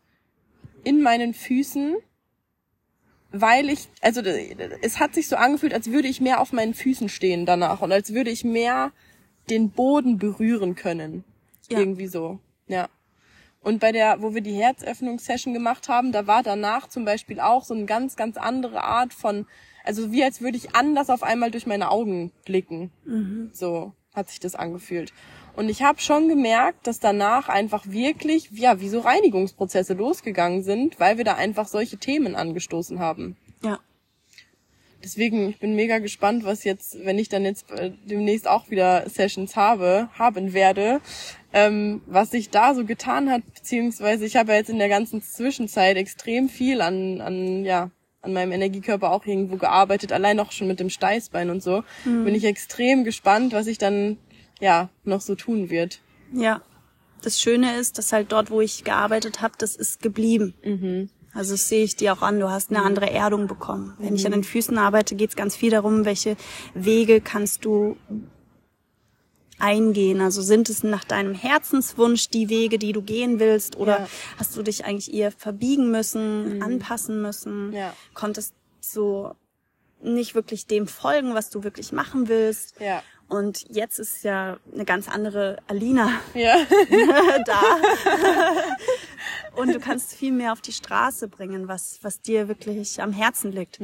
[0.83, 1.97] in meinen Füßen,
[3.31, 7.09] weil ich, also es hat sich so angefühlt, als würde ich mehr auf meinen Füßen
[7.09, 8.91] stehen danach und als würde ich mehr
[9.49, 11.23] den Boden berühren können.
[11.69, 11.79] Ja.
[11.79, 12.39] Irgendwie so.
[12.67, 12.89] Ja.
[13.67, 17.65] Und bei der, wo wir die Herzöffnungssession gemacht haben, da war danach zum Beispiel auch
[17.65, 19.45] so eine ganz, ganz andere Art von,
[19.83, 22.91] also wie als würde ich anders auf einmal durch meine Augen blicken.
[23.51, 25.11] So hat sich das angefühlt.
[25.57, 30.97] Und ich habe schon gemerkt, dass danach einfach wirklich, ja, wie so Reinigungsprozesse losgegangen sind,
[31.01, 33.35] weil wir da einfach solche Themen angestoßen haben.
[33.61, 33.79] Ja.
[35.03, 39.09] Deswegen, ich bin mega gespannt, was jetzt, wenn ich dann jetzt äh, demnächst auch wieder
[39.09, 41.01] Sessions habe, haben werde,
[41.57, 45.23] ähm, was sich da so getan hat, beziehungsweise ich habe ja jetzt in der ganzen
[45.23, 47.89] Zwischenzeit extrem viel an, an, ja,
[48.21, 51.83] an meinem Energiekörper auch irgendwo gearbeitet, allein auch schon mit dem Steißbein und so.
[52.25, 54.17] Bin ich extrem gespannt, was ich dann,
[54.59, 55.99] ja, noch so tun wird.
[56.31, 56.61] Ja.
[57.23, 60.53] Das Schöne ist, dass halt dort, wo ich gearbeitet habe, das ist geblieben.
[61.33, 63.95] Also das sehe ich dir auch an, du hast eine andere Erdung bekommen.
[63.97, 66.37] Wenn ich an den Füßen arbeite, geht es ganz viel darum, welche
[66.75, 67.97] Wege kannst du
[69.59, 70.21] eingehen?
[70.21, 73.75] Also sind es nach deinem Herzenswunsch die Wege, die du gehen willst?
[73.77, 74.07] Oder Ja.
[74.37, 77.73] hast du dich eigentlich eher verbiegen müssen, anpassen müssen?
[77.73, 77.93] Ja.
[78.13, 79.33] Konntest so
[80.01, 82.79] nicht wirklich dem folgen, was du wirklich machen willst?
[82.79, 83.01] Ja.
[83.29, 86.55] Und jetzt ist ja eine ganz andere Alina Ja.
[87.45, 87.61] da.
[89.55, 93.51] Und du kannst viel mehr auf die Straße bringen, was, was dir wirklich am Herzen
[93.51, 93.79] liegt.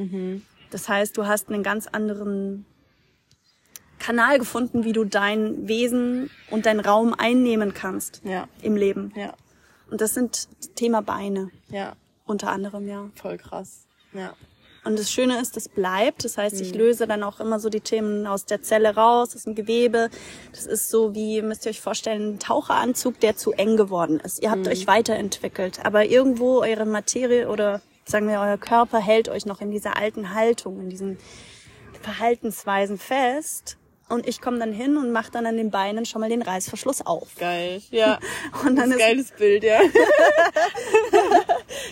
[0.69, 2.65] Das heißt, du hast einen ganz anderen
[4.03, 8.47] Kanal gefunden, wie du dein Wesen und deinen Raum einnehmen kannst Ja.
[8.61, 9.13] im Leben.
[9.15, 9.33] Ja.
[9.89, 11.93] Und das sind Thema Beine, Ja.
[12.25, 13.09] unter anderem, ja.
[13.15, 13.85] Voll krass.
[14.13, 14.33] Ja.
[14.83, 16.25] Und das Schöne ist, das bleibt.
[16.25, 19.41] Das heißt, ich löse dann auch immer so die Themen aus der Zelle raus, das
[19.41, 20.09] ist ein Gewebe.
[20.51, 24.43] Das ist so wie, müsst ihr euch vorstellen, ein Taucheranzug, der zu eng geworden ist.
[24.43, 29.45] Ihr habt euch weiterentwickelt, aber irgendwo eure Materie oder sagen wir, euer Körper hält euch
[29.45, 31.17] noch in dieser alten Haltung, in diesen
[32.01, 33.77] Verhaltensweisen fest.
[34.13, 37.05] Und ich komme dann hin und mache dann an den Beinen schon mal den Reißverschluss
[37.05, 37.29] auf.
[37.39, 37.81] Geil.
[37.91, 38.19] Ja.
[38.65, 39.79] Und dann das ist geiles Bild, ja.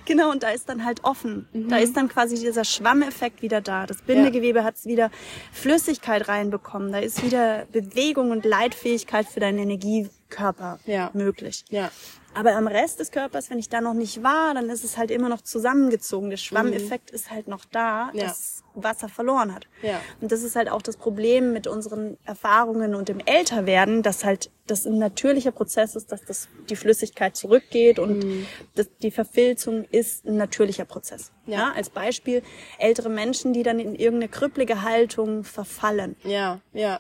[0.06, 1.48] Genau, und da ist dann halt offen.
[1.54, 1.84] Da Mhm.
[1.84, 3.86] ist dann quasi dieser Schwammeffekt wieder da.
[3.86, 5.10] Das Bindegewebe hat wieder
[5.52, 6.92] Flüssigkeit reinbekommen.
[6.92, 11.12] Da ist wieder Bewegung und Leitfähigkeit für deinen Energiekörper Ja.
[11.14, 11.64] möglich.
[11.70, 11.90] Ja.
[12.34, 15.12] Aber am Rest des Körpers, wenn ich da noch nicht war, dann ist es halt
[15.12, 16.30] immer noch zusammengezogen.
[16.30, 18.20] Der Schwammeffekt ist halt noch da, Mhm.
[18.20, 18.28] Ja.
[18.28, 19.68] dass Wasser verloren hat.
[19.82, 20.00] Ja.
[20.22, 24.50] Und das ist halt auch das Problem mit unseren Erfahrungen und dem Älterwerden, dass halt
[24.68, 28.46] das ein natürlicher Prozess ist, dass das die Flüssigkeit zurückgeht und Mhm.
[28.76, 31.32] das, die Verfilzung ist ein natürlicher Prozess.
[31.46, 31.74] Ja.
[31.76, 32.44] als Beispiel
[32.78, 36.16] ältere Menschen, die dann in irgendeine krüppelige Haltung verfallen.
[36.24, 36.60] Ja.
[36.74, 37.00] Ja.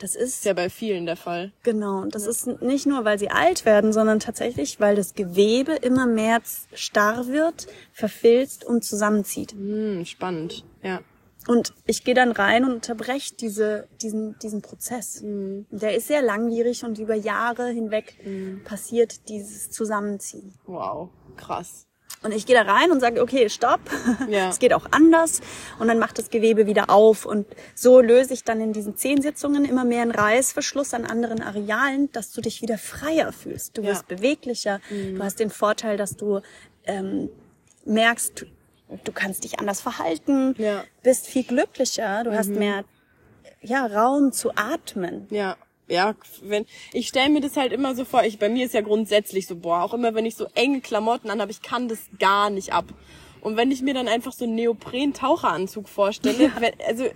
[0.00, 1.50] Das ist Ist ja bei vielen der Fall.
[1.64, 5.72] Genau, und das ist nicht nur, weil sie alt werden, sondern tatsächlich, weil das Gewebe
[5.72, 6.40] immer mehr
[6.72, 9.52] starr wird, verfilzt und zusammenzieht.
[9.52, 10.64] Hm, spannend.
[10.82, 11.00] Ja.
[11.46, 15.22] Und ich gehe dann rein und unterbreche diese, diesen, diesen Prozess.
[15.22, 15.66] Mhm.
[15.70, 18.16] Der ist sehr langwierig und über Jahre hinweg
[18.64, 20.52] passiert dieses Zusammenziehen.
[20.66, 21.08] Wow.
[21.36, 21.86] Krass.
[22.22, 23.80] Und ich gehe da rein und sage, okay, stopp.
[24.28, 24.50] Ja.
[24.50, 25.40] Es geht auch anders.
[25.78, 27.24] Und dann macht das Gewebe wieder auf.
[27.24, 31.40] Und so löse ich dann in diesen zehn Sitzungen immer mehr einen Reißverschluss an anderen
[31.40, 33.78] Arealen, dass du dich wieder freier fühlst.
[33.78, 33.90] Du Ja.
[33.90, 34.80] wirst beweglicher.
[34.90, 36.40] Du hast den Vorteil, dass du
[36.84, 37.30] ähm,
[37.84, 38.46] merkst,
[39.04, 40.84] du, kannst dich anders verhalten, Ja.
[41.02, 42.24] bist viel glücklicher.
[42.24, 42.84] Du hast mehr
[43.60, 45.26] ja, Raum zu atmen.
[45.30, 45.56] Ja.
[45.90, 48.82] Ja, wenn ich stelle mir das halt immer so vor, ich bei mir ist ja
[48.82, 52.50] grundsätzlich so, boah, auch immer wenn ich so enge Klamotten anhabe, ich kann das gar
[52.50, 52.84] nicht ab.
[53.40, 57.06] Und wenn ich mir dann einfach so einen Neopren-Taucheranzug vorstelle, wenn, also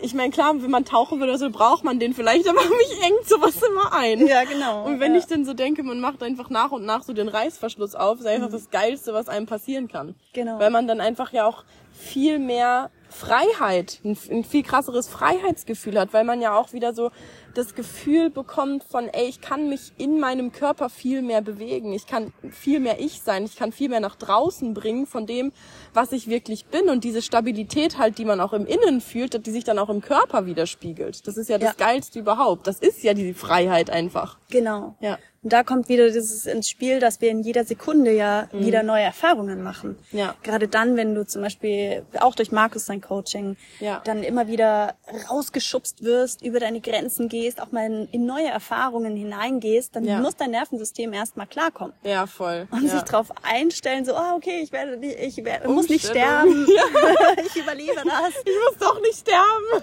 [0.00, 3.02] ich meine, klar, wenn man tauchen will oder so, braucht man den vielleicht, aber mich
[3.02, 4.26] engt sowas immer ein.
[4.26, 5.20] Ja, genau, Und wenn ja.
[5.20, 8.26] ich dann so denke, man macht einfach nach und nach so den Reißverschluss auf, ist
[8.26, 10.08] einfach das Geilste, was einem passieren kann.
[10.08, 10.14] Mhm.
[10.32, 10.58] Genau.
[10.58, 16.12] Weil man dann einfach ja auch viel mehr Freiheit, ein, ein viel krasseres Freiheitsgefühl hat,
[16.12, 17.10] weil man ja auch wieder so
[17.54, 22.06] das Gefühl bekommt von, ey, ich kann mich in meinem Körper viel mehr bewegen, ich
[22.06, 25.52] kann viel mehr ich sein, ich kann viel mehr nach draußen bringen von dem,
[25.92, 29.50] was ich wirklich bin und diese Stabilität halt, die man auch im Innen fühlt, die
[29.50, 31.26] sich dann auch im Körper widerspiegelt.
[31.26, 31.86] Das ist ja das Ja.
[31.86, 32.66] Geilste überhaupt.
[32.66, 34.38] Das ist ja die Freiheit einfach.
[34.50, 34.96] Genau.
[35.00, 35.18] Ja.
[35.42, 39.02] Und da kommt wieder dieses ins Spiel, dass wir in jeder Sekunde ja wieder neue
[39.02, 39.98] Erfahrungen machen.
[40.12, 40.18] Mhm.
[40.18, 40.34] Ja.
[40.44, 44.00] Gerade dann, wenn du zum Beispiel auch durch Markus sein Coaching Ja.
[44.04, 44.94] dann immer wieder
[45.28, 50.18] rausgeschubst wirst, über deine Grenzen gehst, auch mal in, in neue Erfahrungen hineingehst, dann Ja.
[50.20, 51.92] muss dein Nervensystem erstmal klarkommen.
[52.04, 52.68] Ja, voll.
[52.70, 52.90] Und ja.
[52.90, 56.68] sich darauf einstellen, so, ah, okay, ich werde nicht, ich werde, muss nicht sterben.
[57.46, 58.34] ich überlebe das.
[58.44, 59.64] Ich muss doch nicht sterben.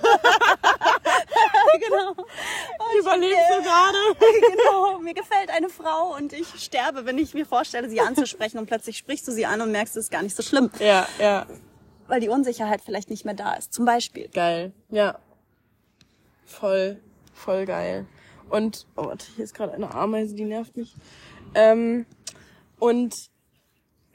[1.79, 2.25] genau.
[2.93, 3.97] Ich überlebe so gerade.
[4.55, 8.65] genau, mir gefällt eine Frau und ich sterbe, wenn ich mir vorstelle, sie anzusprechen und
[8.67, 11.45] plötzlich sprichst du sie an und merkst, es ist gar nicht so schlimm, Ja, ja.
[12.07, 13.73] weil die Unsicherheit vielleicht nicht mehr da ist.
[13.73, 14.29] Zum Beispiel.
[14.29, 14.71] Geil.
[14.89, 15.19] Ja.
[16.45, 16.99] Voll,
[17.33, 18.05] voll geil.
[18.49, 20.95] Und, oh, warte, hier ist gerade eine Ameise, die nervt mich.
[21.53, 22.05] Ähm,
[22.79, 23.29] und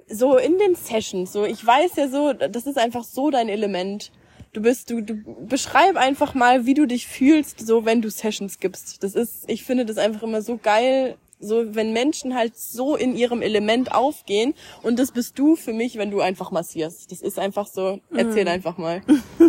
[0.09, 4.11] so in den Sessions, so, ich weiß ja so, das ist einfach so dein Element.
[4.53, 5.16] Du bist, du, du
[5.47, 9.03] beschreib einfach mal, wie du dich fühlst, so wenn du Sessions gibst.
[9.03, 13.16] Das ist, ich finde das einfach immer so geil, so wenn Menschen halt so in
[13.16, 17.11] ihrem Element aufgehen und das bist du für mich, wenn du einfach massierst.
[17.11, 19.03] Das ist einfach so, erzähl einfach mal.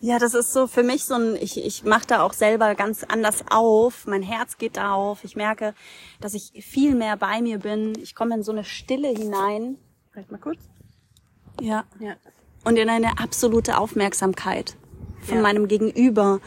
[0.00, 3.02] Ja, das ist so für mich so ein, ich, ich mache da auch selber ganz
[3.04, 4.06] anders auf.
[4.06, 5.24] Mein Herz geht da auf.
[5.24, 5.74] Ich merke,
[6.20, 7.94] dass ich viel mehr bei mir bin.
[8.02, 9.78] Ich komme in so eine Stille hinein.
[10.12, 10.58] Vielleicht mal kurz.
[11.60, 11.84] Ja.
[11.98, 12.16] Ja.
[12.64, 14.76] Und in eine absolute Aufmerksamkeit
[15.26, 15.42] von Ja.
[15.42, 16.40] meinem Gegenüber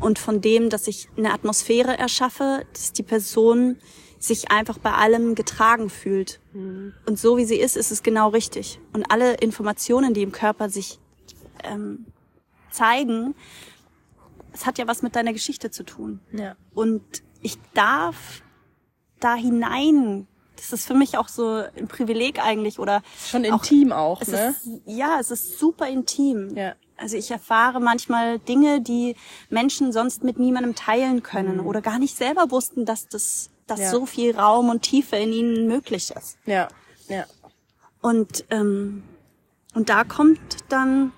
[0.00, 3.78] und von dem, dass ich eine Atmosphäre erschaffe, dass die Person
[4.18, 6.40] sich einfach bei allem getragen fühlt.
[6.54, 8.80] Und so wie sie ist, ist es genau richtig.
[8.92, 10.98] Und alle Informationen, die im Körper sich
[11.62, 12.06] ähm,
[12.70, 13.34] zeigen,
[14.52, 16.20] es hat ja was mit deiner Geschichte zu tun.
[16.32, 16.56] Ja.
[16.74, 17.02] Und
[17.42, 18.42] ich darf
[19.20, 20.26] da hinein.
[20.56, 24.48] Das ist für mich auch so ein Privileg eigentlich oder Schon intim auch, es ne?
[24.48, 26.56] ist, ja, es ist super intim.
[26.56, 26.74] Ja.
[26.96, 29.16] Also ich erfahre manchmal Dinge, die
[29.50, 33.84] Menschen sonst mit niemandem teilen können oder gar nicht selber wussten, dass das, dass Mhm.
[33.84, 33.90] Ja.
[33.90, 36.38] so viel Raum und Tiefe in ihnen möglich ist.
[36.46, 36.68] Ja.
[37.08, 37.24] Ja.
[38.00, 39.02] Und ähm,
[39.74, 41.12] und da kommt dann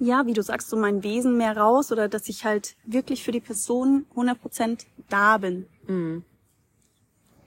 [0.00, 3.32] ja, wie du sagst, so mein Wesen mehr raus oder dass ich halt wirklich für
[3.32, 5.66] die Person 100% da bin.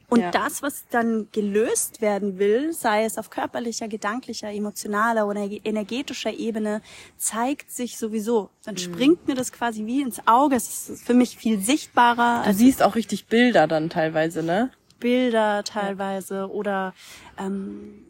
[0.09, 0.31] Und Ja.
[0.31, 6.81] das, was dann gelöst werden will, sei es auf körperlicher, gedanklicher, emotionaler oder energetischer Ebene,
[7.17, 8.49] zeigt sich sowieso.
[8.63, 10.55] Dann springt mir das quasi wie ins Auge.
[10.55, 14.71] Es ist für mich viel sichtbarer Du als siehst auch richtig Bilder dann teilweise, ne?
[14.99, 16.93] Bilder teilweise oder
[17.37, 18.05] ähm,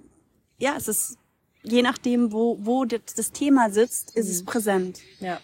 [0.60, 1.18] ja, es ist
[1.64, 5.00] je nachdem, wo, wo das das Thema sitzt, ist es präsent.
[5.20, 5.40] Ja.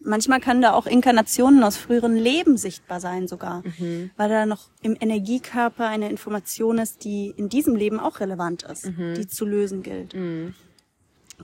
[0.00, 3.62] Manchmal können da auch Inkarnationen aus früheren Leben sichtbar sein sogar,
[4.16, 8.86] weil da noch im Energiekörper eine Information ist, die in diesem Leben auch relevant ist,
[8.86, 10.14] die zu lösen gilt.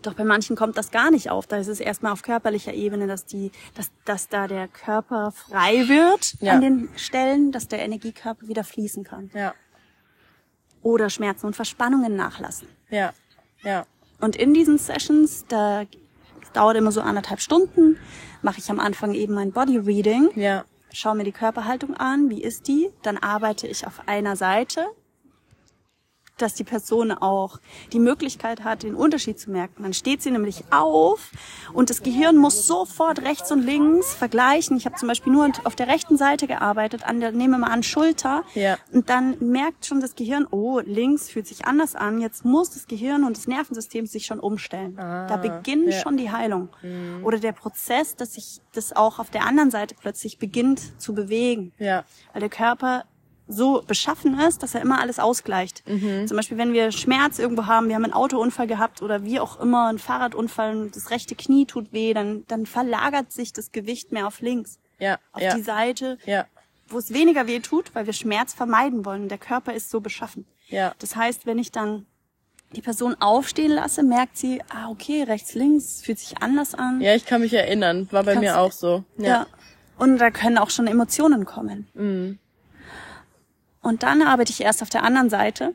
[0.03, 1.47] Doch bei manchen kommt das gar nicht auf.
[1.47, 5.89] Da ist es erstmal auf körperlicher Ebene, dass die, dass, dass da der Körper frei
[5.89, 6.55] wird Ja.
[6.55, 9.31] an den Stellen, dass der Energiekörper wieder fließen kann.
[9.35, 9.55] Ja.
[10.83, 12.69] Oder Schmerzen und Verspannungen nachlassen.
[12.91, 13.13] Ja.
[13.63, 13.87] Ja.
[14.21, 15.85] Und in diesen Sessions, da
[16.55, 17.99] dauert immer so anderthalb Stunden,
[18.43, 20.65] mache ich am Anfang eben mein Body Reading, Ja.
[20.93, 24.87] schaue mir die Körperhaltung an, wie ist die, dann arbeite ich auf einer Seite,
[26.39, 27.61] dass die Person auch
[27.93, 29.83] die Möglichkeit hat, den Unterschied zu merken.
[29.83, 31.31] Dann steht sie nämlich auf
[31.73, 34.77] und das Gehirn muss sofort rechts und links vergleichen.
[34.77, 37.71] Ich habe zum Beispiel nur auf der rechten Seite gearbeitet, an der, nehmen wir mal
[37.71, 38.45] an, Schulter.
[38.55, 38.79] Ja.
[38.93, 42.21] Und dann merkt schon das Gehirn, oh, links fühlt sich anders an.
[42.21, 44.97] Jetzt muss das Gehirn und das Nervensystem sich schon umstellen.
[44.97, 46.01] da beginnt ja.
[46.01, 46.69] schon die Heilung.
[47.23, 51.73] Oder der Prozess, dass sich das auch auf der anderen Seite plötzlich beginnt zu bewegen.
[51.79, 52.05] Ja.
[52.33, 53.05] Weil der Körper
[53.47, 55.83] so beschaffen ist, dass er immer alles ausgleicht.
[55.87, 59.61] Zum Beispiel, wenn wir Schmerz irgendwo haben, wir haben einen Autounfall gehabt oder wie auch
[59.61, 64.13] immer, einen Fahrradunfall, und das rechte Knie tut weh, dann, dann verlagert sich das Gewicht
[64.13, 64.79] mehr auf links.
[64.99, 65.19] Ja.
[65.33, 65.55] Auf ja.
[65.55, 66.47] die Seite, Ja.
[66.89, 69.29] wo es weniger weh tut, weil wir Schmerz vermeiden wollen.
[69.29, 70.47] Der Körper ist so beschaffen.
[70.69, 70.95] Ja.
[70.99, 72.07] Das heißt, wenn ich dann
[72.75, 77.01] die Person aufstehen lasse, merkt sie, ah, okay, rechts, links, fühlt sich anders an.
[77.03, 78.09] Ja, ich kann mich erinnern.
[78.11, 79.05] War bei Kannst- mir auch so.
[79.19, 79.47] Ja.
[79.99, 81.87] Und da können auch schon Emotionen kommen.
[81.95, 82.39] Mhm.
[83.85, 85.75] Und dann arbeite ich erst auf der anderen Seite.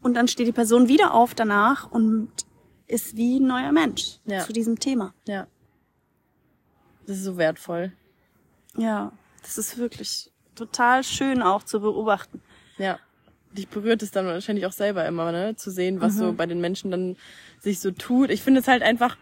[0.00, 2.30] Und dann steht die Person wieder auf danach und
[2.86, 4.44] ist wie ein neuer Mensch Ja.
[4.46, 5.12] zu diesem Thema.
[5.26, 5.48] Ja.
[7.06, 7.92] Das ist so wertvoll.
[8.76, 9.10] Ja,
[9.42, 12.40] das ist wirklich total schön auch zu beobachten.
[12.78, 13.00] Ja.
[13.50, 15.56] Dich berührt es dann wahrscheinlich auch selber immer, ne?
[15.56, 17.16] Zu sehen, was so bei den Menschen dann
[17.58, 18.30] sich so tut.
[18.30, 19.16] Ich finde es halt einfach,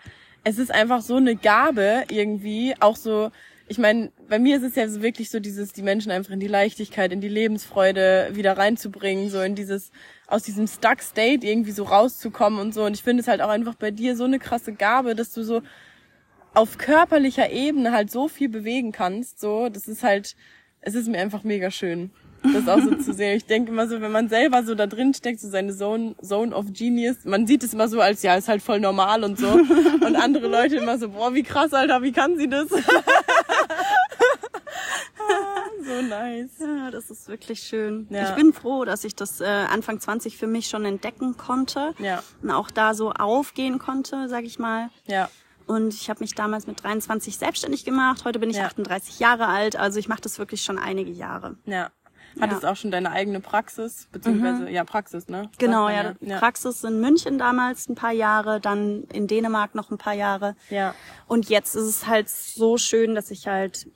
[0.44, 3.30] es ist einfach so eine Gabe irgendwie, auch so,
[3.68, 6.46] ich meine, bei mir ist es ja wirklich so dieses, die Menschen einfach in die
[6.46, 9.90] Leichtigkeit, in die Lebensfreude wieder reinzubringen, so in dieses,
[10.28, 12.84] aus diesem stuck State irgendwie so rauszukommen und so.
[12.84, 15.42] Und ich finde es halt auch einfach bei dir so eine krasse Gabe, dass du
[15.42, 15.62] so
[16.54, 20.36] auf körperlicher Ebene halt so viel bewegen kannst, so, das ist halt,
[20.80, 22.10] es ist mir einfach mega schön,
[22.54, 23.36] das auch so zu sehen.
[23.36, 26.54] Ich denke immer so, wenn man selber so da drin steckt, so seine Zone, Zone
[26.54, 29.48] of Genius, man sieht es immer so als, ja, ist halt voll normal und so.
[29.48, 32.68] Und andere Leute immer so, boah, wie krass, Alter, wie kann sie das?
[35.86, 36.50] so nice.
[36.58, 38.06] Ja, das ist wirklich schön.
[38.10, 38.28] Ja.
[38.28, 42.22] Ich bin froh, dass ich das äh, Anfang 20 für mich schon entdecken konnte Ja.
[42.42, 44.90] und auch da so aufgehen konnte, sag ich mal.
[45.06, 45.28] Ja,
[45.66, 48.24] Und ich habe mich damals mit 23 selbstständig gemacht.
[48.24, 48.66] Heute bin ich Ja.
[48.66, 51.56] 38 Jahre alt, also ich mache das wirklich schon einige Jahre.
[51.64, 51.90] ja.
[52.38, 52.72] Hattest Ja.
[52.72, 55.48] auch schon deine eigene Praxis, beziehungsweise, ja, Praxis, ne?
[55.56, 56.38] Genau, ja, ja.
[56.38, 60.54] Praxis in München damals ein paar Jahre, dann in Dänemark noch ein paar Jahre.
[60.68, 60.94] Ja.
[61.28, 63.86] Und jetzt ist es halt so schön, dass ich halt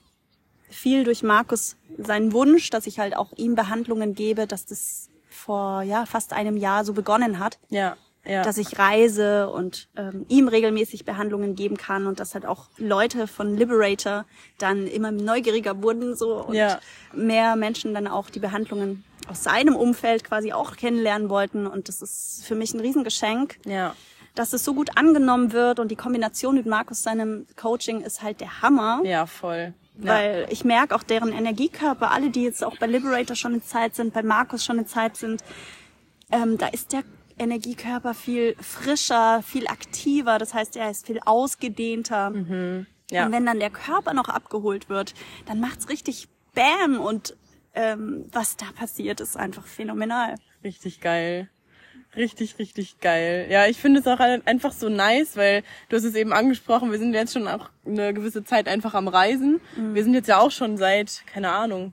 [0.70, 5.82] viel durch Markus seinen Wunsch, dass ich halt auch ihm Behandlungen gebe, dass das vor
[5.82, 8.42] ja fast einem Jahr so begonnen hat, Ja, ja.
[8.42, 13.26] dass ich reise und ähm, ihm regelmäßig Behandlungen geben kann und dass halt auch Leute
[13.26, 14.24] von Liberator
[14.58, 16.78] dann immer neugieriger wurden so und Ja.
[17.14, 22.02] mehr Menschen dann auch die Behandlungen aus seinem Umfeld quasi auch kennenlernen wollten und das
[22.02, 23.94] ist für mich ein Riesengeschenk ja.
[24.34, 28.40] dass es so gut angenommen wird und die Kombination mit Markus seinem Coaching ist halt
[28.40, 29.00] der Hammer.
[29.04, 29.74] Ja, voll.
[30.02, 30.14] Ja.
[30.14, 33.94] Weil ich merke auch deren Energiekörper, alle, die jetzt auch bei Liberator schon in Zeit
[33.94, 35.42] sind, bei Markus schon in Zeit sind,
[36.30, 37.02] ähm, da ist der
[37.38, 40.38] Energiekörper viel frischer, viel aktiver.
[40.38, 42.30] Das heißt, er ist viel ausgedehnter.
[43.10, 43.26] ja.
[43.26, 45.14] Und wenn dann der Körper noch abgeholt wird,
[45.46, 47.36] dann macht's richtig Bam und
[47.74, 50.34] ähm, was da passiert, ist einfach phänomenal.
[50.64, 51.48] Richtig geil.
[52.16, 53.46] Richtig, richtig geil.
[53.50, 56.98] Ja, ich finde es auch einfach so nice, weil du hast es eben angesprochen, wir
[56.98, 59.60] sind jetzt schon auch eine gewisse Zeit einfach am Reisen.
[59.76, 59.94] Mhm.
[59.94, 61.92] Wir sind jetzt ja auch schon seit, keine Ahnung,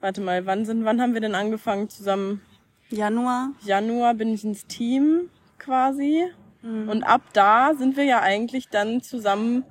[0.00, 2.42] warte mal, wann sind, wann haben wir denn angefangen zusammen?
[2.90, 3.50] Januar.
[3.64, 6.24] Januar bin ich ins Team quasi.
[6.60, 6.88] Mhm.
[6.90, 9.64] Und ab da sind wir ja eigentlich dann zusammen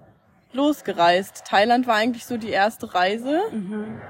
[0.53, 1.43] losgereist.
[1.45, 3.41] Thailand war eigentlich so die erste Reise.
[3.51, 4.01] Mhm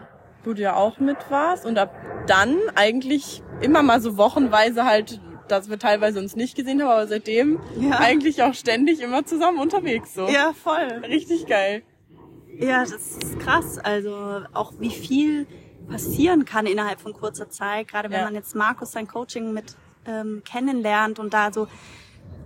[0.48, 1.66] wo du ja auch mit warst.
[1.66, 1.94] Und ab
[2.26, 7.08] dann eigentlich immer mal so wochenweise halt, dass wir teilweise uns nicht gesehen haben, aber
[7.08, 8.00] seitdem ja.
[8.00, 10.28] eigentlich auch ständig immer zusammen unterwegs so.
[10.28, 11.02] Ja, voll.
[11.08, 11.84] Richtig geil.
[12.60, 13.78] Ja, das ist krass.
[13.78, 15.48] Also auch wie viel
[15.90, 18.26] passieren kann innerhalb von kurzer Zeit, gerade wenn ja.
[18.26, 19.76] man jetzt Markus sein Coaching mit
[20.06, 21.68] ähm, kennenlernt und da so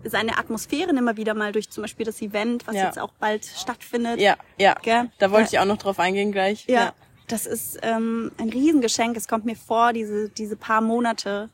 [0.04, 2.86] seine Atmosphären immer wieder mal durch zum Beispiel das Event, was ja.
[2.86, 4.20] jetzt auch bald stattfindet.
[4.20, 4.76] Ja, ja.
[4.82, 5.12] Gell?
[5.20, 6.66] Da wollte ich auch noch drauf eingehen gleich.
[6.68, 6.74] Ja.
[6.74, 6.94] ja
[7.32, 9.16] das ist ähm, ein Riesengeschenk.
[9.16, 11.50] Es kommt mir vor, diese, diese paar Monate,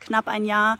[0.00, 0.78] knapp ein Jahr,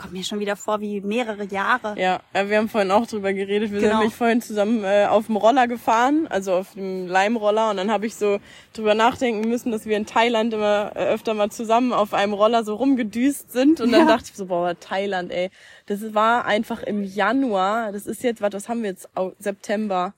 [0.00, 1.94] kommt mir schon wieder vor wie mehrere Jahre.
[2.00, 3.70] Ja, wir haben vorhin auch drüber geredet.
[3.70, 3.90] Wir genau.
[3.90, 7.70] sind nämlich vorhin zusammen äh, auf dem Roller gefahren, also auf dem Leimroller.
[7.70, 8.38] Und dann habe ich so
[8.72, 12.64] drüber nachdenken müssen, dass wir in Thailand immer äh, öfter mal zusammen auf einem Roller
[12.64, 13.80] so rumgedüst sind.
[13.82, 14.16] Und dann ja.
[14.16, 15.50] dachte ich so, boah, Thailand, ey.
[15.84, 17.92] Das war einfach im Januar.
[17.92, 19.08] Das ist jetzt, was, was haben wir jetzt?
[19.38, 20.14] September.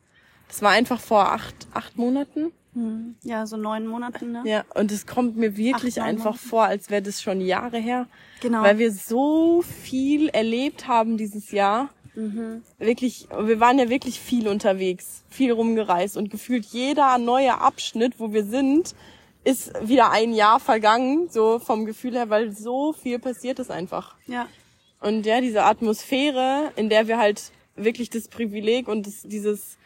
[0.47, 2.53] Das war einfach vor acht, acht Monaten.
[2.75, 3.17] Hm.
[3.23, 4.43] Ja, so neun Monaten, ne?
[4.47, 6.49] Ja, und es kommt mir wirklich Acht, einfach Monate.
[6.49, 8.07] vor, als wäre das schon Jahre her.
[8.41, 8.63] Genau.
[8.63, 11.91] Weil wir so viel erlebt haben dieses Jahr.
[12.15, 12.63] Mhm.
[12.79, 18.33] Wirklich, wir waren ja wirklich viel unterwegs, viel rumgereist und gefühlt jeder neue Abschnitt, wo
[18.33, 18.95] wir sind,
[19.45, 24.15] ist wieder ein Jahr vergangen, so vom Gefühl her, weil so viel passiert ist einfach.
[24.27, 24.47] Ja.
[25.01, 29.79] Und ja, diese Atmosphäre, in der wir halt wirklich das Privileg und das, dieses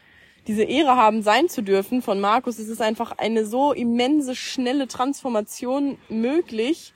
[0.47, 2.59] diese Ehre haben, sein zu dürfen von Markus.
[2.59, 6.93] Es ist einfach eine so immense, schnelle Transformation möglich.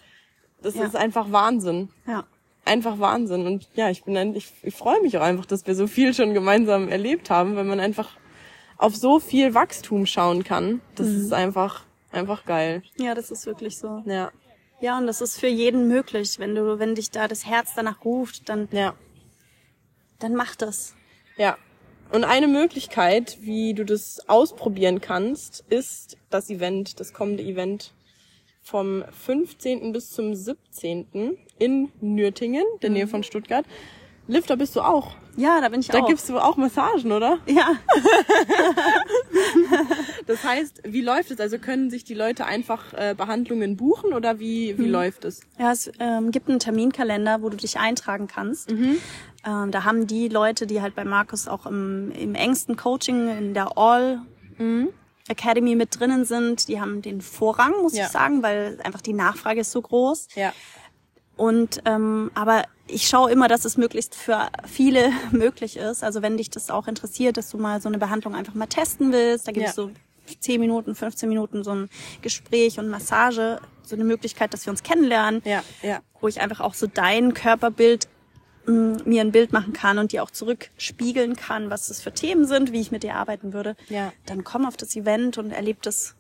[0.63, 0.85] Das ja.
[0.85, 1.89] ist einfach Wahnsinn.
[2.07, 2.25] Ja.
[2.65, 3.47] Einfach Wahnsinn.
[3.47, 6.15] Und ja, ich bin ein, ich, ich freue mich auch einfach, dass wir so viel
[6.15, 8.11] schon gemeinsam erlebt haben, weil man einfach
[8.77, 10.81] auf so viel Wachstum schauen kann.
[10.95, 11.21] Das mhm.
[11.21, 12.83] ist einfach, einfach geil.
[12.97, 14.03] Ja, das ist wirklich so.
[14.07, 14.31] Ja.
[14.81, 16.39] Ja, und das ist für jeden möglich.
[16.39, 18.95] Wenn du, wenn dich da das Herz danach ruft, dann, ja.
[20.19, 20.95] dann mach das.
[21.37, 21.59] Ja,
[22.13, 27.93] und eine Möglichkeit, wie du das ausprobieren kannst, ist das Event, das kommende Event
[28.63, 29.93] vom 15.
[29.93, 31.37] bis zum 17.
[31.59, 33.11] in Nürtingen, der Nähe mhm.
[33.11, 33.65] von Stuttgart.
[34.27, 35.17] Lifter bist du auch.
[35.37, 36.03] Ja, da bin ich da auch.
[36.03, 37.39] Da gibst du auch Massagen, oder?
[37.47, 37.73] Ja.
[40.27, 41.41] das heißt, wie läuft es?
[41.41, 44.93] Also können sich die Leute einfach äh, Behandlungen buchen oder wie, wie mhm.
[44.93, 45.41] läuft es?
[45.59, 48.71] Ja, es ähm, gibt einen Terminkalender, wo du dich eintragen kannst.
[48.71, 48.99] Mhm.
[49.47, 53.55] Ähm, da haben die Leute, die halt bei Markus auch im, im engsten Coaching in
[53.55, 54.21] der All
[54.59, 54.89] mhm.
[55.29, 58.05] Academy mit drinnen sind, die haben den Vorrang, muss ja.
[58.05, 60.29] ich sagen, weil einfach die Nachfrage ist so groß.
[60.35, 60.53] Ja.
[61.41, 66.05] Und ähm, aber ich schaue immer, dass es möglichst für viele möglich ist.
[66.05, 69.11] Also wenn dich das auch interessiert, dass du mal so eine Behandlung einfach mal testen
[69.11, 69.85] willst, da gibt es ja.
[69.85, 69.91] so
[70.39, 71.89] 10 Minuten, 15 Minuten so ein
[72.21, 76.01] Gespräch und Massage, so eine Möglichkeit, dass wir uns kennenlernen, ja, ja.
[76.21, 78.07] wo ich einfach auch so dein Körperbild
[78.67, 82.45] mm, mir ein Bild machen kann und dir auch zurückspiegeln kann, was das für Themen
[82.45, 83.77] sind, wie ich mit dir arbeiten würde.
[83.89, 84.13] Ja.
[84.27, 86.17] Dann komm auf das Event und erleb das.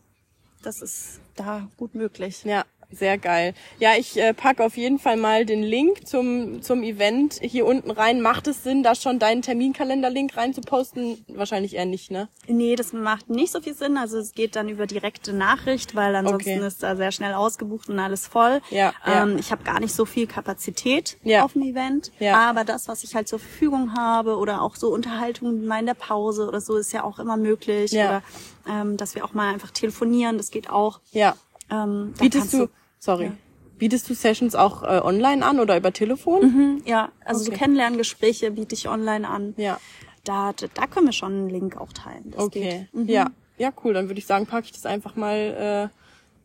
[0.62, 2.43] Das ist da gut möglich.
[2.45, 3.55] Ja, sehr geil.
[3.78, 7.91] Ja, ich äh, pack auf jeden Fall mal den Link zum, zum Event hier unten
[7.91, 8.20] rein.
[8.20, 11.24] Macht es Sinn, da schon deinen Terminkalender-Link rein zu posten?
[11.28, 12.28] Wahrscheinlich eher nicht, ne?
[12.47, 13.97] Nee, das macht nicht so viel Sinn.
[13.97, 16.66] Also es geht dann über direkte Nachricht, weil ansonsten okay.
[16.66, 18.61] ist da sehr schnell ausgebucht und alles voll.
[18.70, 19.38] Ja, ähm, ja.
[19.38, 21.45] Ich habe gar nicht so viel Kapazität ja.
[21.45, 22.11] auf dem Event.
[22.18, 22.36] Ja.
[22.51, 25.95] Aber das, was ich halt zur Verfügung habe oder auch so Unterhaltungen mal in der
[25.95, 27.93] Pause oder so, ist ja auch immer möglich.
[27.93, 28.09] Ja.
[28.09, 28.22] Oder
[28.68, 31.01] ähm, dass wir auch mal einfach telefonieren, das geht auch.
[31.12, 31.36] Ja.
[31.71, 32.68] Ähm, Bietest du,
[32.99, 33.27] sorry.
[33.27, 33.33] Ja.
[33.79, 36.43] Bietest du Sessions auch äh, online an oder über Telefon?
[36.43, 37.53] Mhm, ja, also okay.
[37.53, 39.55] so Kennenlerngespräche biete ich online an.
[39.57, 39.79] Ja.
[40.25, 42.31] Da, da können wir schon einen Link auch teilen.
[42.31, 42.89] Das okay.
[42.93, 43.09] Mhm.
[43.09, 43.31] Ja.
[43.57, 43.93] Ja, cool.
[43.93, 45.91] Dann würde ich sagen, packe ich das einfach mal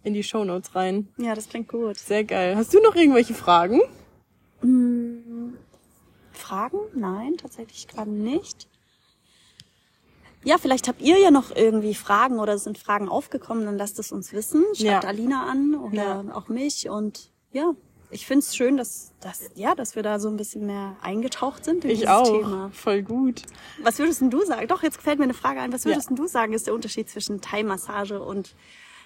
[0.03, 1.07] äh, in die Show Notes rein.
[1.17, 1.97] Ja, das klingt gut.
[1.97, 2.57] Sehr geil.
[2.57, 3.79] Hast du noch irgendwelche Fragen?
[4.61, 5.55] Mhm.
[6.31, 6.77] Fragen?
[6.93, 8.67] Nein, tatsächlich gerade nicht.
[10.45, 14.11] Ja, vielleicht habt ihr ja noch irgendwie Fragen oder sind Fragen aufgekommen, dann lasst es
[14.11, 14.63] uns wissen.
[14.75, 15.09] Schreibt ja.
[15.09, 16.35] Alina an oder ja.
[16.35, 17.73] auch mich und ja,
[18.11, 21.83] ich find's schön, dass, dass, ja, dass wir da so ein bisschen mehr eingetaucht sind
[21.83, 22.23] in ich dieses auch.
[22.25, 22.69] Thema.
[22.73, 23.41] Voll gut.
[23.81, 24.67] Was würdest denn du sagen?
[24.67, 25.73] Doch, jetzt fällt mir eine Frage ein.
[25.73, 26.15] Was würdest ja.
[26.15, 28.55] denn du sagen, ist der Unterschied zwischen Thai-Massage und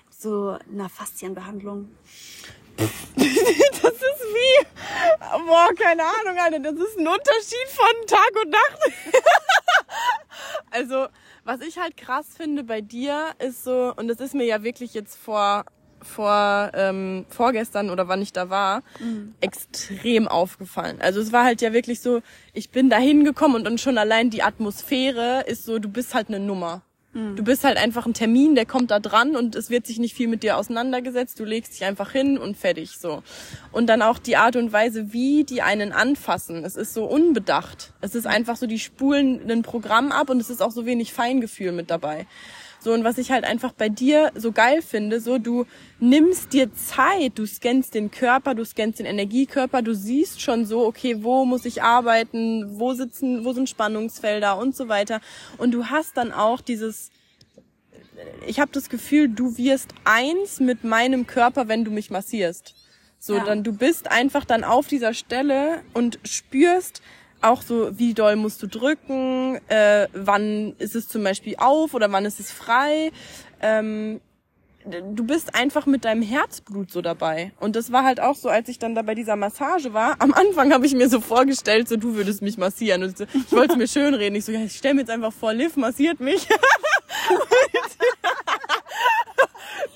[0.10, 1.90] so einer Faszienbehandlung?
[2.78, 4.66] das ist wie,
[5.48, 8.80] boah, keine Ahnung, Alter, das ist ein Unterschied von Tag und Nacht.
[10.80, 11.08] also,
[11.44, 14.94] was ich halt krass finde bei dir, ist so, und das ist mir ja wirklich
[14.94, 15.66] jetzt vor
[16.02, 19.36] vor ähm, vorgestern oder wann ich da war, mhm.
[19.42, 21.02] extrem aufgefallen.
[21.02, 22.22] Also es war halt ja wirklich so,
[22.54, 26.30] ich bin da hingekommen und, und schon allein die Atmosphäre ist so, du bist halt
[26.30, 26.84] eine Nummer.
[27.12, 30.16] Du bist halt einfach ein Termin, der kommt da dran und es wird sich nicht
[30.16, 31.40] viel mit dir auseinandergesetzt.
[31.40, 33.24] Du legst dich einfach hin und fertig so.
[33.72, 36.64] Und dann auch die Art und Weise, wie die einen anfassen.
[36.64, 37.94] Es ist so unbedacht.
[38.02, 41.12] Es ist einfach so, die spulen ein Programm ab und es ist auch so wenig
[41.12, 42.28] Feingefühl mit dabei.
[42.82, 45.66] So, und was ich halt einfach bei dir so geil finde, so, du
[46.00, 50.86] nimmst dir Zeit, du scannst den Körper, du scannst den Energiekörper, du siehst schon so,
[50.86, 55.20] okay, wo muss ich arbeiten, wo sitzen, wo sind Spannungsfelder und so weiter.
[55.58, 57.12] Und du hast dann auch dieses,
[58.48, 62.76] ich habe das Gefühl, du wirst eins mit meinem Körper, wenn du mich massierst.
[63.20, 63.44] So, ja.
[63.44, 67.02] dann du bist einfach dann auf dieser Stelle und spürst,
[67.42, 72.12] auch so, wie doll musst du drücken, äh, wann ist es zum Beispiel auf oder
[72.12, 73.12] wann ist es frei.
[73.62, 74.22] Ähm,
[74.90, 77.52] du bist einfach mit deinem Herzblut so dabei.
[77.60, 80.16] Und das war halt auch so, als ich dann da bei dieser Massage war.
[80.20, 83.04] Am Anfang habe ich mir so vorgestellt, so du würdest mich massieren.
[83.04, 84.36] Und ich wollte mir schön reden.
[84.36, 86.48] Ich so, ja, ich stell mir jetzt einfach vor, Liv massiert mich.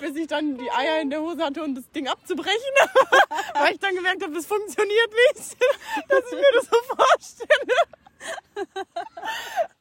[0.03, 2.59] bis ich dann die Eier in der Hose hatte, um das Ding abzubrechen.
[3.53, 5.37] Weil ich dann gemerkt habe, das funktioniert nicht,
[6.09, 7.75] dass ich mir das so vorstelle.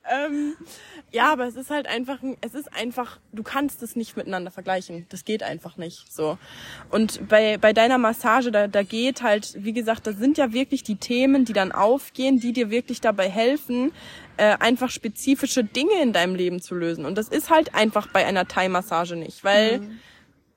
[0.08, 0.56] ähm,
[1.12, 5.04] ja, aber es ist halt einfach, es ist einfach, du kannst es nicht miteinander vergleichen.
[5.10, 6.10] Das geht einfach nicht.
[6.10, 6.38] So.
[6.90, 10.84] Und bei, bei deiner Massage, da, da geht halt, wie gesagt, das sind ja wirklich
[10.84, 13.92] die Themen, die dann aufgehen, die dir wirklich dabei helfen,
[14.38, 17.04] äh, einfach spezifische Dinge in deinem Leben zu lösen.
[17.04, 19.98] Und das ist halt einfach bei einer Thai-Massage nicht, weil mhm.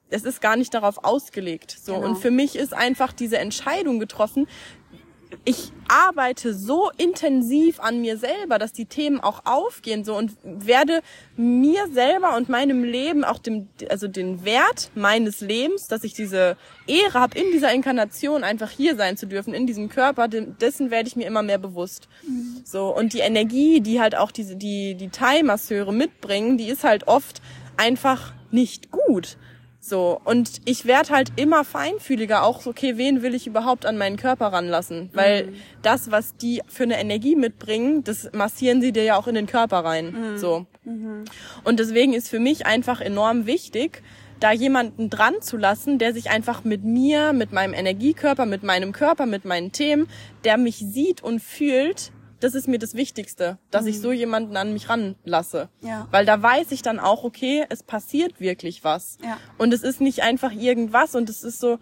[0.10, 1.72] es ist gar nicht darauf ausgelegt.
[1.72, 1.96] So.
[1.96, 2.08] Genau.
[2.08, 4.48] Und für mich ist einfach diese Entscheidung getroffen,
[5.44, 11.02] ich arbeite so intensiv an mir selber, dass die Themen auch aufgehen so und werde
[11.38, 16.58] mir selber und meinem Leben auch dem also den Wert meines Lebens, dass ich diese
[16.88, 21.08] Ehre habe in dieser Inkarnation einfach hier sein zu dürfen in diesem Körper, dessen werde
[21.08, 22.08] ich mir immer mehr bewusst.
[22.28, 22.62] Mhm.
[22.64, 26.84] So und die Energie, die halt auch diese die die Thai Masseure mitbringen, die ist
[26.84, 27.42] halt oft
[27.78, 29.38] einfach nicht gut.
[29.88, 34.00] So, und ich werde halt immer feinfühliger, auch so, okay, wen will ich überhaupt an
[34.00, 35.12] meinen Körper ranlassen?
[35.14, 35.56] Weil mhm.
[35.84, 39.46] das, was die für eine Energie mitbringen, das massieren sie dir ja auch in den
[39.46, 40.32] Körper rein.
[40.34, 40.38] Mhm.
[40.40, 40.66] So.
[40.86, 41.26] Mhm.
[41.64, 44.02] Und deswegen ist für mich einfach enorm wichtig,
[44.40, 48.92] da jemanden dran zu lassen, der sich einfach mit mir, mit meinem Energiekörper, mit meinem
[48.92, 50.08] Körper, mit meinen Themen,
[50.46, 53.90] der mich sieht und fühlt, das ist mir das Wichtigste, dass mhm.
[53.90, 55.70] ich so jemanden an mich ranlasse.
[55.82, 56.08] Ja.
[56.12, 59.18] Weil da weiß ich dann auch, okay, es passiert wirklich was.
[59.24, 59.38] Ja.
[59.58, 61.80] Und es ist nicht einfach irgendwas und es ist so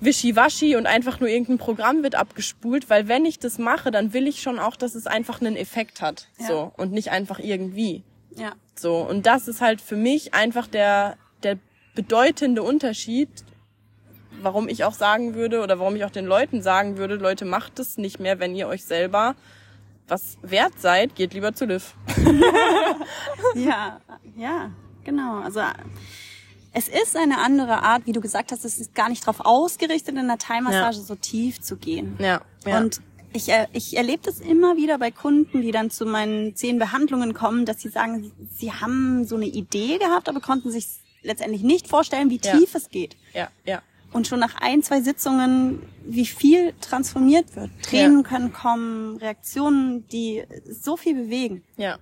[0.00, 4.26] wischiwaschi und einfach nur irgendein Programm wird abgespult, weil wenn ich das mache, dann will
[4.26, 6.28] ich schon auch, dass es einfach einen Effekt hat.
[6.38, 6.46] Ja.
[6.46, 6.72] So.
[6.76, 8.04] Und nicht einfach irgendwie.
[8.36, 8.52] Ja.
[8.76, 8.98] So.
[8.98, 11.58] Und das ist halt für mich einfach der, der
[11.94, 13.28] bedeutende Unterschied,
[14.40, 17.80] warum ich auch sagen würde oder warum ich auch den Leuten sagen würde, Leute, macht
[17.80, 19.34] es nicht mehr, wenn ihr euch selber
[20.08, 21.94] was wert seid, geht lieber zu Liv.
[23.54, 24.00] ja,
[24.36, 24.70] ja,
[25.04, 25.40] genau.
[25.40, 25.60] Also
[26.72, 30.16] es ist eine andere Art, wie du gesagt hast, es ist gar nicht darauf ausgerichtet,
[30.16, 31.04] in der Thai-Massage ja.
[31.04, 32.16] so tief zu gehen.
[32.18, 32.40] Ja.
[32.66, 32.78] ja.
[32.78, 33.00] Und
[33.32, 37.66] ich, ich erlebe das immer wieder bei Kunden, die dann zu meinen zehn Behandlungen kommen,
[37.66, 40.86] dass sie sagen, sie haben so eine Idee gehabt, aber konnten sich
[41.22, 42.78] letztendlich nicht vorstellen, wie tief ja.
[42.78, 43.16] es geht.
[43.34, 43.82] Ja, ja
[44.12, 47.70] und schon nach ein, zwei Sitzungen, wie viel transformiert wird.
[47.82, 48.28] Tränen ja.
[48.28, 51.62] können kommen, Reaktionen, die so viel bewegen.
[51.76, 51.98] Ja.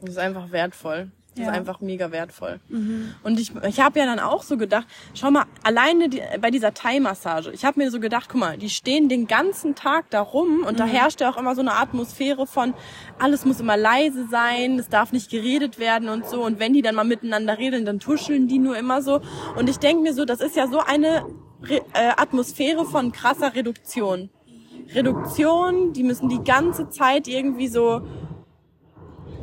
[0.00, 1.10] Das ist einfach wertvoll.
[1.36, 1.52] Das ja.
[1.52, 2.60] ist einfach mega wertvoll.
[2.68, 3.14] Mhm.
[3.22, 6.72] Und ich, ich habe ja dann auch so gedacht, schau mal, alleine die, bei dieser
[6.72, 10.64] Thai-Massage, ich habe mir so gedacht, guck mal, die stehen den ganzen Tag da rum
[10.66, 10.76] und mhm.
[10.78, 12.72] da herrscht ja auch immer so eine Atmosphäre von,
[13.18, 16.42] alles muss immer leise sein, es darf nicht geredet werden und so.
[16.42, 19.20] Und wenn die dann mal miteinander reden, dann tuscheln die nur immer so.
[19.58, 21.26] Und ich denke mir so, das ist ja so eine
[21.62, 24.30] Re äh, Atmosphäre von krasser Reduktion.
[24.94, 28.06] Reduktion, die müssen die ganze Zeit irgendwie so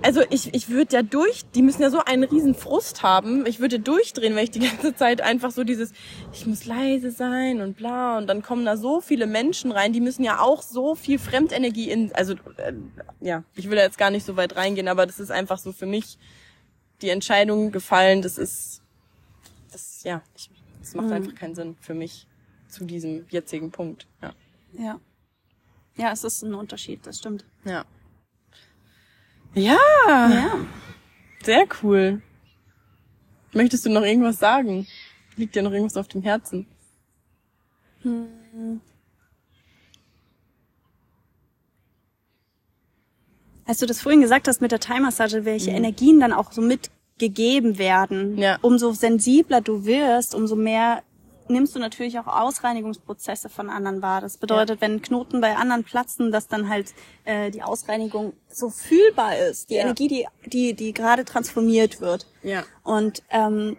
[0.03, 3.45] also ich, ich würde ja durch, die müssen ja so einen riesen Frust haben.
[3.45, 5.93] Ich würde durchdrehen, wenn ich die ganze Zeit einfach so dieses,
[6.33, 8.17] ich muss leise sein und bla.
[8.17, 11.89] Und dann kommen da so viele Menschen rein, die müssen ja auch so viel Fremdenergie
[11.89, 12.73] in, also äh,
[13.21, 15.71] ja, ich will da jetzt gar nicht so weit reingehen, aber das ist einfach so
[15.71, 16.17] für mich
[17.01, 18.21] die Entscheidung gefallen.
[18.21, 18.81] Das ist,
[19.71, 20.49] das, ja, ich,
[20.81, 21.13] das macht mhm.
[21.13, 22.27] einfach keinen Sinn für mich
[22.67, 24.05] zu diesem jetzigen Punkt.
[24.21, 24.33] Ja.
[24.77, 24.99] Ja.
[25.95, 27.45] Ja, es ist ein Unterschied, das stimmt.
[27.65, 27.85] Ja.
[29.53, 29.77] Ja.
[30.07, 30.57] Ja.
[31.43, 32.21] Sehr cool.
[33.51, 34.87] Möchtest du noch irgendwas sagen?
[35.35, 36.65] Liegt dir noch irgendwas auf dem Herzen?
[38.01, 38.81] Hm.
[43.65, 45.77] Als du das vorhin gesagt hast mit der Thai-Massage, welche mhm.
[45.77, 48.37] Energien dann auch so mit gegeben werden.
[48.37, 48.57] Ja.
[48.61, 51.03] Umso sensibler du wirst, umso mehr
[51.49, 54.21] nimmst du natürlich auch Ausreinigungsprozesse von anderen wahr.
[54.21, 56.93] Das bedeutet, wenn Knoten bei anderen platzen, dass dann halt
[57.25, 59.81] äh, die Ausreinigung so fühlbar ist, die Ja.
[59.81, 62.27] Energie, die die die gerade transformiert wird.
[62.43, 62.63] Ja.
[62.83, 63.77] Und ähm,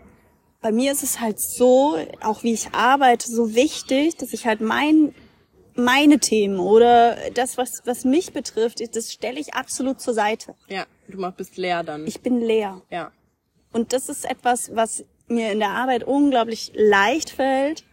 [0.60, 4.60] bei mir ist es halt so, auch wie ich arbeite, so wichtig, dass ich halt
[4.60, 5.14] mein
[5.76, 10.54] meine Themen oder das, was was mich betrifft, das stelle ich absolut zur Seite.
[10.68, 10.86] Ja.
[11.08, 12.06] Du bist leer dann.
[12.06, 12.80] Ich bin leer.
[12.90, 13.12] ja.
[13.72, 17.84] Und das ist etwas, was mir in der Arbeit unglaublich leicht fällt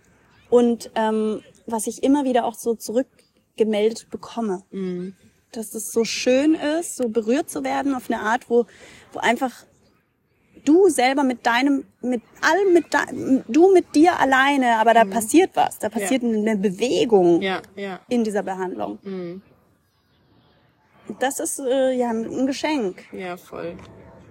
[0.49, 4.63] und ähm, was ich immer wieder auch so zurückgemeldet bekomme.
[5.51, 8.65] Dass es so schön ist, so berührt zu werden auf eine Art, wo,
[9.13, 9.51] wo einfach
[10.65, 15.51] du selber mit deinem, mit allem, mit de, du mit dir alleine, aber da passiert
[15.55, 17.61] was, da passiert eine Bewegung Ja.
[17.75, 17.99] Ja.
[18.09, 18.99] in dieser Behandlung.
[19.03, 19.41] Und
[21.19, 23.03] Das ist äh, ja ein Geschenk.
[23.11, 23.75] Ja, voll.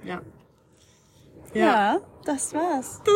[0.04, 0.20] Ja.
[1.54, 2.00] Ja.
[2.24, 3.00] das war's.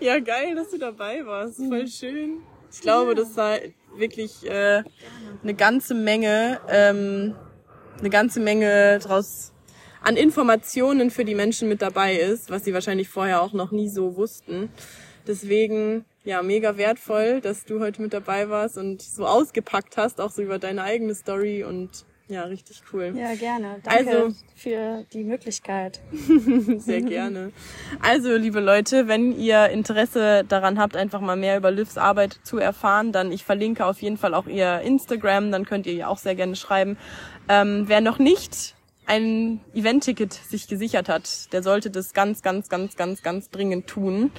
[0.00, 1.56] Ja, geil, dass du dabei warst.
[1.56, 2.42] Voll schön.
[2.70, 3.56] Ich glaube, dass da
[3.96, 4.82] wirklich äh,
[5.42, 7.34] eine ganze Menge, ähm,
[7.98, 9.52] eine ganze Menge draus
[10.00, 13.88] an Informationen für die Menschen mit dabei ist, was sie wahrscheinlich vorher auch noch nie
[13.88, 14.70] so wussten.
[15.26, 20.30] Deswegen, ja, mega wertvoll, dass du heute mit dabei warst und so ausgepackt hast, auch
[20.30, 23.12] so über deine eigene Story und ja, richtig cool.
[23.16, 23.80] Ja, gerne.
[23.82, 26.00] Danke Also- für die Möglichkeit.
[26.78, 27.52] Sehr gerne.
[28.00, 32.58] Also, liebe Leute, wenn ihr Interesse daran habt, einfach mal mehr über Livs Arbeit zu
[32.58, 36.18] erfahren, dann ich verlinke auf jeden Fall auch ihr Instagram, dann könnt ihr ihr auch
[36.18, 36.96] sehr gerne schreiben.
[37.48, 38.74] Ähm, wer noch nicht
[39.06, 44.30] ein Event-Ticket sich gesichert hat, der sollte das ganz, ganz, ganz, ganz, ganz dringend tun.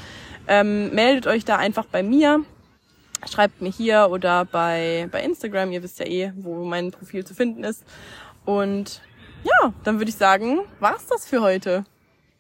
[0.48, 2.46] Ähm, meldet euch da einfach bei mir.
[3.28, 7.34] Schreibt mir hier oder bei, bei Instagram, ihr wisst ja eh, wo mein Profil zu
[7.34, 7.84] finden ist.
[8.46, 9.02] Und
[9.44, 11.86] ja, dann würde ich sagen, war's das für heute.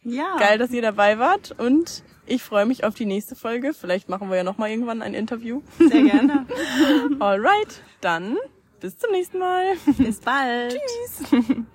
[0.03, 0.37] Ja.
[0.37, 3.73] Geil, dass ihr dabei wart und ich freue mich auf die nächste Folge.
[3.73, 5.61] Vielleicht machen wir ja noch mal irgendwann ein Interview.
[5.77, 6.45] Sehr gerne.
[7.19, 8.37] Alright, dann
[8.79, 9.75] bis zum nächsten Mal.
[9.97, 10.77] Bis bald.
[11.29, 11.65] Tschüss.